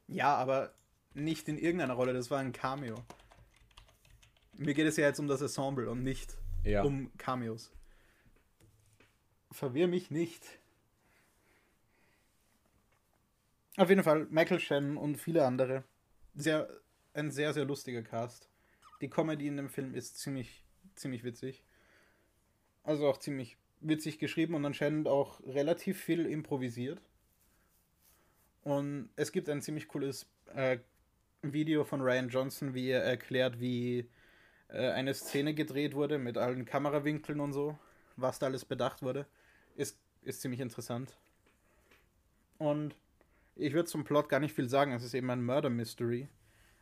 Ja, 0.07 0.37
aber 0.37 0.73
nicht 1.15 1.49
in 1.49 1.59
irgendeiner 1.59 1.95
Rolle. 1.95 2.13
Das 2.13 2.31
war 2.31 2.39
ein 2.39 2.53
Cameo. 2.53 2.95
Mir 4.53 4.75
geht 4.75 4.87
es 4.87 4.97
ja 4.97 5.07
jetzt 5.07 5.19
um 5.19 5.29
das 5.29 5.41
Ensemble 5.41 5.89
und 5.91 6.03
nicht 6.03 6.37
Ja. 6.65 6.83
um 6.83 7.11
Cameos. 7.19 7.73
Verwirr 9.51 9.87
mich 9.89 10.11
nicht. 10.11 10.45
Auf 13.77 13.89
jeden 13.89 14.03
Fall 14.03 14.27
Michael 14.31 14.61
Shannon 14.61 14.97
und 14.97 15.17
viele 15.17 15.45
andere. 15.47 15.85
Sehr, 16.35 16.69
ein 17.15 17.31
sehr, 17.31 17.53
sehr 17.53 17.65
lustiger 17.65 18.03
Cast. 18.03 18.49
Die 19.01 19.09
Comedy 19.09 19.47
in 19.47 19.57
dem 19.57 19.69
Film 19.69 19.95
ist 19.95 20.19
ziemlich, 20.19 20.65
ziemlich 20.95 21.25
witzig. 21.25 21.65
Also 22.85 23.09
auch 23.09 23.19
ziemlich 23.19 23.57
witzig 23.81 24.19
geschrieben 24.19 24.55
und 24.55 24.65
anscheinend 24.65 25.09
auch 25.09 25.41
relativ 25.41 26.01
viel 26.01 26.27
improvisiert. 26.27 27.01
Und 28.63 29.11
es 29.17 29.33
gibt 29.33 29.49
ein 29.49 29.61
ziemlich 29.63 29.89
cooles 29.89 30.27
äh, 30.55 30.79
Video 31.43 31.85
von 31.85 32.01
Ryan 32.01 32.29
Johnson, 32.29 32.75
wie 32.75 32.89
er 32.91 33.03
erklärt, 33.03 33.59
wie 33.59 34.09
äh, 34.73 34.91
eine 34.91 35.15
Szene 35.15 35.55
gedreht 35.55 35.95
wurde 35.95 36.19
mit 36.19 36.39
allen 36.39 36.65
Kamerawinkeln 36.65 37.41
und 37.41 37.53
so, 37.53 37.79
was 38.17 38.39
da 38.39 38.47
alles 38.47 38.65
bedacht 38.65 39.03
wurde. 39.03 39.27
Ist, 39.77 39.99
ist 40.23 40.41
ziemlich 40.41 40.61
interessant. 40.61 41.17
Und 42.59 42.97
ich 43.55 43.75
würde 43.75 43.89
zum 43.89 44.05
Plot 44.05 44.29
gar 44.29 44.41
nicht 44.41 44.55
viel 44.55 44.69
sagen. 44.69 44.93
Es 44.93 45.05
ist 45.05 45.15
eben 45.15 45.31
ein 45.31 45.45
Murder 45.45 45.71
Mystery. 45.71 46.29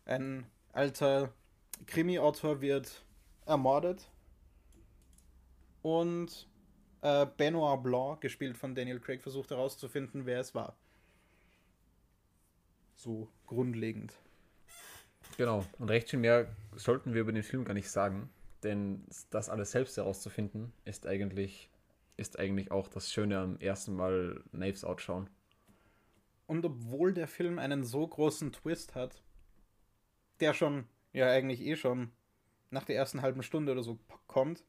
Ein 0.04 0.46
alter 0.72 1.32
Krimi-Autor 1.86 2.60
wird 2.60 3.04
ermordet. 3.46 4.08
Und 5.82 6.48
äh, 7.02 7.26
Benoit 7.36 7.82
Blanc, 7.82 8.20
gespielt 8.20 8.56
von 8.56 8.74
Daniel 8.74 9.00
Craig, 9.00 9.22
versucht 9.22 9.50
herauszufinden, 9.50 10.26
wer 10.26 10.40
es 10.40 10.54
war. 10.54 10.76
So 12.94 13.28
grundlegend. 13.46 14.14
Genau. 15.36 15.64
Und 15.78 15.90
recht 15.90 16.10
viel 16.10 16.18
mehr 16.18 16.48
sollten 16.76 17.14
wir 17.14 17.22
über 17.22 17.32
den 17.32 17.42
Film 17.42 17.64
gar 17.64 17.74
nicht 17.74 17.90
sagen, 17.90 18.30
denn 18.62 19.04
das 19.30 19.48
alles 19.48 19.70
selbst 19.70 19.96
herauszufinden, 19.96 20.72
ist 20.84 21.06
eigentlich, 21.06 21.70
ist 22.16 22.38
eigentlich 22.38 22.70
auch 22.70 22.88
das 22.88 23.12
Schöne 23.12 23.38
am 23.38 23.58
ersten 23.58 23.94
Mal 23.94 24.42
Knives 24.50 24.84
Out 24.84 25.00
schauen. 25.00 25.30
Und 26.46 26.64
obwohl 26.64 27.14
der 27.14 27.28
Film 27.28 27.58
einen 27.58 27.84
so 27.84 28.06
großen 28.06 28.52
Twist 28.52 28.94
hat, 28.94 29.22
der 30.40 30.52
schon, 30.52 30.84
ja 31.12 31.30
eigentlich 31.30 31.60
eh 31.60 31.76
schon 31.76 32.10
nach 32.70 32.84
der 32.84 32.96
ersten 32.96 33.22
halben 33.22 33.42
Stunde 33.42 33.72
oder 33.72 33.82
so 33.82 33.98
kommt, 34.26 34.64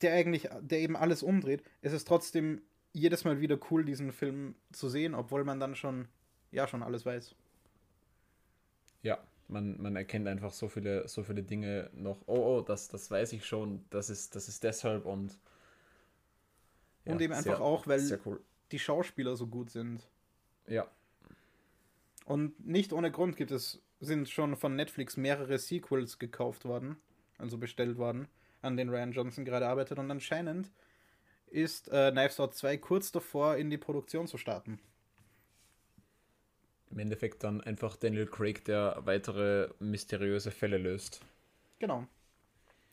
der 0.00 0.14
eigentlich, 0.14 0.48
der 0.60 0.80
eben 0.80 0.96
alles 0.96 1.22
umdreht, 1.22 1.62
ist 1.82 1.92
es 1.92 2.04
trotzdem 2.04 2.62
jedes 2.92 3.24
Mal 3.24 3.40
wieder 3.40 3.58
cool, 3.70 3.84
diesen 3.84 4.12
Film 4.12 4.54
zu 4.72 4.88
sehen, 4.88 5.14
obwohl 5.14 5.44
man 5.44 5.60
dann 5.60 5.74
schon, 5.74 6.08
ja, 6.50 6.66
schon 6.66 6.82
alles 6.82 7.04
weiß. 7.04 7.34
Ja, 9.06 9.18
man, 9.48 9.80
man 9.80 9.94
erkennt 9.94 10.26
einfach 10.26 10.52
so 10.52 10.68
viele, 10.68 11.06
so 11.06 11.22
viele 11.22 11.42
Dinge 11.42 11.90
noch. 11.94 12.18
Oh, 12.26 12.58
oh, 12.58 12.60
das, 12.60 12.88
das 12.88 13.08
weiß 13.10 13.32
ich 13.34 13.44
schon, 13.46 13.84
das 13.90 14.10
ist, 14.10 14.34
das 14.34 14.48
ist 14.48 14.64
deshalb 14.64 15.06
und. 15.06 15.38
Und 17.04 17.20
eben 17.20 17.32
einfach 17.32 17.58
sehr- 17.58 17.60
auch, 17.60 17.86
weil 17.86 18.20
cool. 18.26 18.40
die 18.72 18.80
Schauspieler 18.80 19.36
so 19.36 19.46
gut 19.46 19.70
sind. 19.70 20.08
Ja, 20.66 20.88
Und 22.24 22.66
nicht 22.66 22.92
ohne 22.92 23.12
Grund 23.12 23.36
gibt 23.36 23.52
es, 23.52 23.80
sind 24.00 24.28
schon 24.28 24.56
von 24.56 24.74
Netflix 24.74 25.16
mehrere 25.16 25.58
Sequels 25.58 26.18
gekauft 26.18 26.64
worden, 26.64 26.96
also 27.38 27.56
bestellt 27.58 27.98
worden, 27.98 28.26
an 28.62 28.76
denen 28.76 28.90
Ryan 28.90 29.12
Johnson 29.12 29.44
gerade 29.44 29.68
arbeitet. 29.68 29.98
Und 30.00 30.10
anscheinend 30.10 30.72
ist 31.46 31.88
äh, 31.92 32.10
Knives 32.10 32.40
Out 32.40 32.54
2 32.56 32.78
kurz 32.78 33.12
davor, 33.12 33.56
in 33.56 33.70
die 33.70 33.78
Produktion 33.78 34.26
zu 34.26 34.38
starten. 34.38 34.80
Im 36.96 37.00
Endeffekt 37.00 37.44
dann 37.44 37.60
einfach 37.60 37.94
Daniel 37.96 38.26
Craig, 38.26 38.64
der 38.64 38.96
weitere 39.04 39.68
mysteriöse 39.80 40.50
Fälle 40.50 40.78
löst. 40.78 41.20
Genau. 41.78 42.06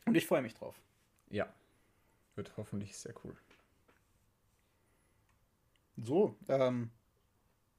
Und 0.05 0.15
ich 0.15 0.27
freue 0.27 0.41
mich 0.41 0.53
drauf. 0.55 0.75
Ja, 1.29 1.53
wird 2.35 2.57
hoffentlich 2.57 2.97
sehr 2.97 3.13
cool. 3.25 3.35
So, 5.97 6.35
ähm, 6.49 6.91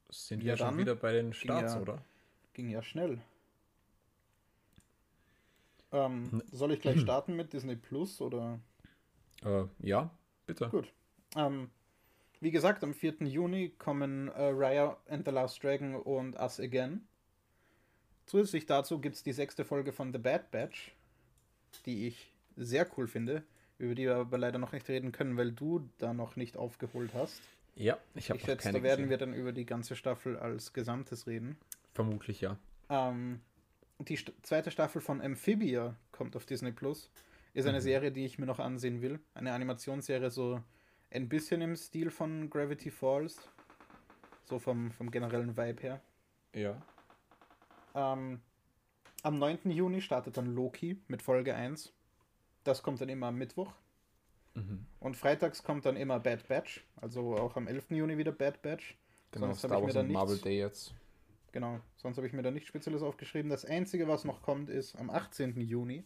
Sind 0.09 0.43
Ja, 0.43 0.53
wir 0.53 0.57
schon 0.57 0.77
wieder 0.79 0.95
bei 0.95 1.13
den 1.13 1.31
Starts, 1.33 1.75
ja- 1.75 1.81
oder? 1.81 2.01
ging 2.53 2.69
ja 2.69 2.81
schnell. 2.81 3.21
Ähm, 5.91 6.31
Ne- 6.31 6.43
soll 6.51 6.71
ich 6.73 6.81
gleich 6.81 6.99
starten 7.01 7.35
mit 7.35 7.51
Disney 7.53 7.75
Plus 7.75 8.21
oder? 8.21 8.59
Äh, 9.43 9.65
ja, 9.79 10.09
bitte. 10.45 10.71
Gut. 10.71 10.93
Ähm, 11.35 11.69
wie 12.45 12.51
gesagt, 12.51 12.83
am 12.83 12.93
4. 12.93 13.15
Juni 13.21 13.69
kommen 13.79 14.27
äh, 14.27 14.51
Raya 14.53 14.97
and 15.09 15.25
the 15.25 15.31
Last 15.31 15.63
Dragon 15.63 15.95
und 15.95 16.35
Us 16.39 16.59
Again. 16.59 17.01
Zusätzlich 18.27 18.67
dazu 18.67 18.99
gibt 18.99 19.15
es 19.15 19.23
die 19.23 19.33
sechste 19.33 19.65
Folge 19.65 19.91
von 19.91 20.13
The 20.13 20.19
Bad 20.19 20.51
Batch, 20.51 20.93
die 21.87 22.05
ich 22.05 22.31
sehr 22.55 22.87
cool 22.97 23.07
finde, 23.07 23.43
über 23.79 23.95
die 23.95 24.03
wir 24.03 24.17
aber 24.17 24.37
leider 24.37 24.59
noch 24.59 24.73
nicht 24.73 24.87
reden 24.89 25.11
können, 25.11 25.37
weil 25.37 25.53
du 25.53 25.89
da 25.97 26.13
noch 26.13 26.35
nicht 26.35 26.55
aufgeholt 26.55 27.15
hast. 27.15 27.41
Ja, 27.73 27.97
ich 28.13 28.29
habe 28.29 28.37
Ich 28.39 28.45
schätze, 28.45 28.71
da 28.71 28.83
werden 28.83 29.05
gesehen. 29.05 29.09
wir 29.09 29.17
dann 29.17 29.33
über 29.33 29.51
die 29.51 29.65
ganze 29.65 29.95
Staffel 29.95 30.37
als 30.37 30.71
Gesamtes 30.71 31.25
reden. 31.25 31.57
Vermutlich 31.95 32.41
ja. 32.41 32.57
Ähm, 32.89 33.41
die 33.97 34.17
st 34.17 34.31
zweite 34.43 34.69
Staffel 34.69 35.01
von 35.01 35.19
Amphibia 35.19 35.95
kommt 36.11 36.35
auf 36.35 36.45
Disney 36.45 36.71
Plus. 36.71 37.09
Ist 37.55 37.65
eine 37.67 37.79
Mhm. 37.79 37.83
Serie, 37.83 38.11
die 38.11 38.23
ich 38.23 38.37
mir 38.37 38.45
noch 38.45 38.59
ansehen 38.59 39.01
will. 39.01 39.19
Eine 39.33 39.51
Animationsserie, 39.53 40.29
so 40.29 40.61
ein 41.15 41.29
bisschen 41.29 41.61
im 41.61 41.75
Stil 41.75 42.11
von 42.11 42.49
Gravity 42.49 42.91
Falls. 42.91 43.49
So 44.43 44.59
vom, 44.59 44.91
vom 44.91 45.09
generellen 45.09 45.57
Vibe 45.57 45.81
her. 45.81 46.01
Ja. 46.53 46.81
Ähm, 47.95 48.41
am 49.23 49.39
9. 49.39 49.71
Juni 49.71 50.01
startet 50.01 50.37
dann 50.37 50.53
Loki 50.53 51.01
mit 51.07 51.21
Folge 51.21 51.55
1. 51.55 51.93
Das 52.63 52.83
kommt 52.83 53.01
dann 53.01 53.09
immer 53.09 53.27
am 53.27 53.37
Mittwoch. 53.37 53.73
Mhm. 54.53 54.85
Und 54.99 55.17
freitags 55.17 55.63
kommt 55.63 55.85
dann 55.85 55.95
immer 55.95 56.19
Bad 56.19 56.47
Batch. 56.47 56.85
Also 56.97 57.35
auch 57.35 57.55
am 57.55 57.67
11. 57.67 57.91
Juni 57.91 58.17
wieder 58.17 58.31
Bad 58.31 58.61
Batch. 58.61 58.97
Genau, 59.31 59.47
Sonst 59.47 59.59
Star 59.59 59.71
ich 59.71 59.77
mir 59.79 59.83
Wars 59.87 59.95
und 59.95 60.11
Marvel 60.11 60.33
nichts- 60.35 60.43
Day 60.43 60.59
jetzt. 60.59 60.93
Genau, 61.51 61.79
sonst 61.95 62.17
habe 62.17 62.27
ich 62.27 62.33
mir 62.33 62.41
da 62.41 62.51
nichts 62.51 62.67
Spezielles 62.67 63.01
aufgeschrieben. 63.01 63.49
Das 63.49 63.63
Einzige, 63.65 64.07
was 64.09 64.25
noch 64.25 64.41
kommt, 64.41 64.69
ist 64.69 64.95
am 64.97 65.09
18. 65.09 65.59
Juni 65.61 66.03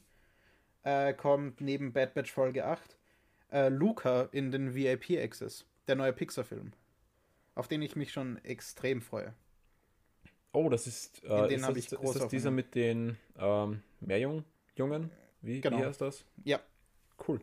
äh, 0.84 1.14
kommt 1.14 1.60
neben 1.60 1.92
Bad 1.92 2.14
Batch 2.14 2.32
Folge 2.32 2.66
8 2.66 2.99
äh, 3.52 3.70
Luca 3.70 4.24
in 4.32 4.52
den 4.52 4.74
VIP 4.76 5.12
Access, 5.20 5.66
der 5.88 5.96
neue 5.96 6.14
Pixar-Film, 6.14 6.72
auf 7.56 7.68
den 7.68 7.82
ich 7.82 7.96
mich 7.96 8.12
schon 8.12 8.38
extrem 8.44 9.02
freue. 9.02 9.34
Oh, 10.52 10.70
das 10.70 10.88
ist, 10.88 11.24
äh, 11.24 11.48
den 11.48 11.60
ist, 11.60 11.68
das, 11.70 11.78
ich 11.78 11.92
ist 11.92 11.96
große 11.98 12.20
das 12.20 12.28
dieser 12.30 12.52
mit 12.52 12.74
den 12.76 13.18
ähm, 13.38 13.82
Meerjungen? 14.00 14.46
Jungen? 14.76 15.12
Wie, 15.42 15.62
Genau. 15.62 15.78
wie 15.80 15.86
heißt 15.86 16.02
das? 16.02 16.26
Ja. 16.44 16.60
Cool. 17.28 17.40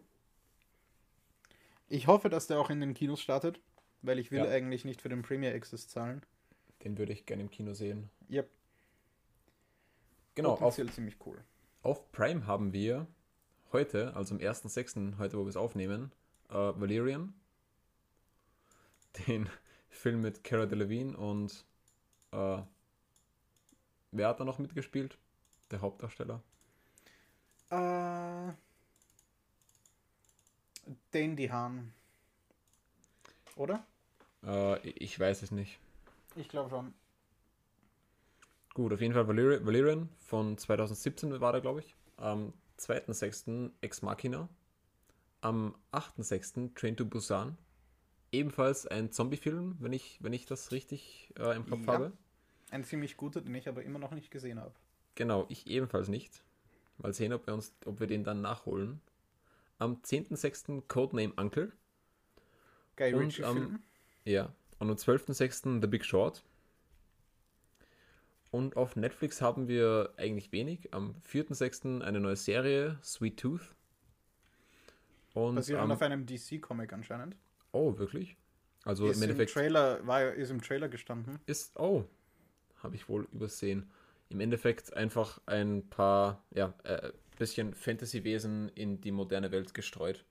Ich 1.88 2.06
hoffe, 2.08 2.28
dass 2.28 2.46
der 2.46 2.58
auch 2.58 2.70
in 2.70 2.80
den 2.80 2.94
Kinos 2.94 3.20
startet, 3.20 3.60
weil 4.02 4.18
ich 4.18 4.30
will 4.30 4.38
Ja. 4.40 4.50
eigentlich 4.50 4.84
nicht 4.84 5.02
für 5.02 5.08
den 5.08 5.22
Premier 5.22 5.54
Access 5.54 5.86
zahlen. 5.88 6.22
Den 6.82 6.98
würde 6.98 7.12
ich 7.12 7.26
gerne 7.26 7.42
im 7.42 7.50
Kino 7.50 7.72
sehen. 7.74 8.10
Yep, 8.30 8.48
Genau, 10.34 10.50
auf, 10.52 10.58
potenziell 10.58 10.90
ziemlich 10.90 11.16
cool. 11.24 11.42
auf 11.82 12.10
Prime 12.12 12.46
haben 12.46 12.72
wir 12.72 13.06
heute, 13.72 14.14
also 14.14 14.34
am 14.34 14.40
1.6., 14.40 15.18
heute 15.18 15.38
wo 15.38 15.42
wir 15.42 15.48
es 15.48 15.56
aufnehmen, 15.56 16.12
äh, 16.48 16.54
Valerian. 16.54 17.34
Den 19.26 19.48
Film 19.88 20.20
mit 20.20 20.44
Cara 20.44 20.66
Delevingne 20.66 21.16
und 21.16 21.64
äh, 22.32 22.62
wer 24.12 24.28
hat 24.28 24.40
da 24.40 24.44
noch 24.44 24.58
mitgespielt? 24.58 25.18
Der 25.70 25.80
Hauptdarsteller. 25.80 26.42
Äh, 27.70 28.52
Dane 31.10 31.34
DeHaan. 31.34 31.92
Oder? 33.56 33.84
Äh, 34.44 34.88
ich 34.90 35.18
weiß 35.18 35.42
es 35.42 35.50
nicht. 35.50 35.78
Ich 36.36 36.48
glaube 36.48 36.70
schon. 36.70 36.94
Gut, 38.74 38.92
auf 38.92 39.00
jeden 39.00 39.14
Fall 39.14 39.26
Valer 39.26 39.64
Valerian 39.64 40.10
von 40.18 40.58
2017 40.58 41.40
war 41.40 41.52
der, 41.52 41.62
glaube 41.62 41.80
ich. 41.80 41.96
Am 42.18 42.52
2.6. 42.78 43.70
Ex 43.80 44.02
Machina. 44.02 44.48
Am 45.40 45.74
8.6. 45.92 46.74
Train 46.74 46.96
to 46.96 47.04
Busan. 47.04 47.56
Ebenfalls 48.32 48.86
ein 48.86 49.12
Zombie-Film, 49.12 49.76
wenn 49.80 49.92
ich, 49.92 50.18
wenn 50.22 50.32
ich 50.32 50.46
das 50.46 50.72
richtig 50.72 51.32
äh, 51.38 51.54
im 51.56 51.66
Kopf 51.66 51.86
Ja. 51.86 51.92
habe. 51.92 52.12
Ein 52.70 52.84
ziemlich 52.84 53.16
guter, 53.16 53.40
den 53.40 53.54
ich 53.54 53.68
aber 53.68 53.82
immer 53.84 53.98
noch 53.98 54.10
nicht 54.10 54.30
gesehen 54.30 54.58
habe. 54.60 54.74
Genau, 55.14 55.46
ich 55.48 55.66
ebenfalls 55.68 56.08
nicht. 56.08 56.42
Mal 56.98 57.14
sehen, 57.14 57.32
ob 57.32 57.46
wir, 57.46 57.54
uns, 57.54 57.72
ob 57.84 58.00
wir 58.00 58.06
den 58.06 58.24
dann 58.24 58.40
nachholen. 58.40 59.00
Am 59.78 59.96
10.6. 60.02 60.82
Codename 60.88 61.32
Uncle. 61.36 61.72
Guy 62.96 63.14
Ritchie-Film. 63.14 63.80
Ja. 64.24 64.52
Und 64.78 64.90
am 64.90 64.96
12.6. 64.96 65.80
The 65.80 65.86
Big 65.86 66.04
Short. 66.04 66.42
Und 68.56 68.74
auf 68.78 68.96
Netflix 68.96 69.42
haben 69.42 69.68
wir 69.68 70.14
eigentlich 70.16 70.50
wenig. 70.50 70.94
Am 70.94 71.14
4.6. 71.30 72.00
eine 72.00 72.20
neue 72.20 72.36
Serie, 72.36 72.98
Sweet 73.02 73.36
Tooth. 73.38 73.74
Und, 75.34 75.56
Basierend 75.56 75.84
ähm, 75.84 75.90
auf 75.90 76.00
einem 76.00 76.24
DC-Comic 76.24 76.94
anscheinend. 76.94 77.36
oh, 77.72 77.98
wirklich? 77.98 78.38
Also 78.84 79.08
ist 79.08 79.18
im 79.18 79.24
Endeffekt 79.24 79.50
im 79.50 79.54
Trailer, 79.60 80.06
war, 80.06 80.32
ist 80.32 80.48
im 80.48 80.62
Trailer 80.62 80.88
gestanden. 80.88 81.38
ist, 81.44 81.78
oh, 81.78 82.04
habe 82.82 82.96
ich 82.96 83.10
wohl 83.10 83.28
übersehen. 83.30 83.90
Im 84.30 84.40
Endeffekt 84.40 84.96
einfach 84.96 85.38
ein 85.44 85.86
paar, 85.90 86.42
ja, 86.54 86.72
äh, 86.84 87.12
bisschen 87.36 87.74
Fantasy-Wesen 87.74 88.70
in 88.70 89.02
die 89.02 89.12
moderne 89.12 89.52
Welt 89.52 89.74
gestreut. 89.74 90.24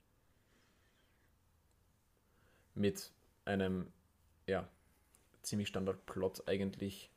Mit 2.74 3.12
einem, 3.46 3.86
ja, 4.48 4.68
ziemlich 5.44 5.68
Standard-Plot 5.68 6.48
eigentlich. 6.48 7.12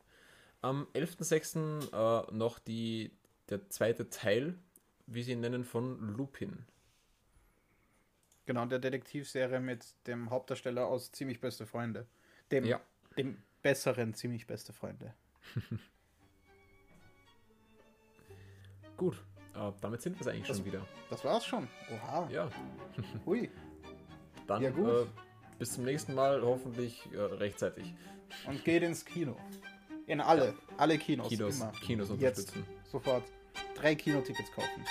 Am 0.60 0.86
11.06. 0.94 1.92
Äh, 1.92 2.34
noch 2.34 2.58
die, 2.58 3.12
der 3.48 3.68
zweite 3.70 4.10
Teil, 4.10 4.58
wie 5.06 5.22
sie 5.22 5.32
ihn 5.32 5.40
nennen, 5.40 5.64
von 5.64 5.98
Lupin. 6.16 6.66
Genau, 8.46 8.64
der 8.66 8.78
Detektivserie 8.78 9.60
mit 9.60 9.84
dem 10.06 10.30
Hauptdarsteller 10.30 10.86
aus 10.86 11.12
Ziemlich 11.12 11.40
beste 11.40 11.66
Freunde. 11.66 12.06
Dem, 12.50 12.64
Ja. 12.64 12.80
dem 13.16 13.42
besseren 13.62 14.14
Ziemlich 14.14 14.46
beste 14.46 14.72
Freunde. 14.72 15.14
Gut, 18.96 19.22
äh, 19.54 19.70
damit 19.80 20.02
sind 20.02 20.16
wir 20.16 20.22
es 20.22 20.26
eigentlich 20.26 20.48
Das- 20.48 20.56
schon 20.56 20.66
wieder. 20.66 20.84
Das 21.10 21.24
war's 21.24 21.44
schon. 21.46 21.68
Oha. 21.92 22.28
Ja, 22.30 22.50
Hui. 23.26 23.48
dann 24.46 24.62
Ja, 24.62 24.70
gut. 24.70 24.88
Äh, 24.88 25.06
bis 25.58 25.74
zum 25.74 25.84
nächsten 25.84 26.14
Mal, 26.14 26.42
hoffentlich 26.42 27.06
äh, 27.12 27.18
rechtzeitig. 27.20 27.94
Und 28.46 28.64
geht 28.64 28.82
ins 28.82 29.04
Kino. 29.04 29.36
In 30.08 30.20
alle. 30.22 30.54
Alle 30.78 30.96
Kinos. 30.98 31.28
Kinos. 31.28 31.62
Kinos 31.84 32.08
Jetzt. 32.08 32.12
unterstützen. 32.48 32.66
Sofort. 32.90 33.24
Drei 33.76 33.94
Kinotickets 33.94 34.50
kaufen. 34.52 34.84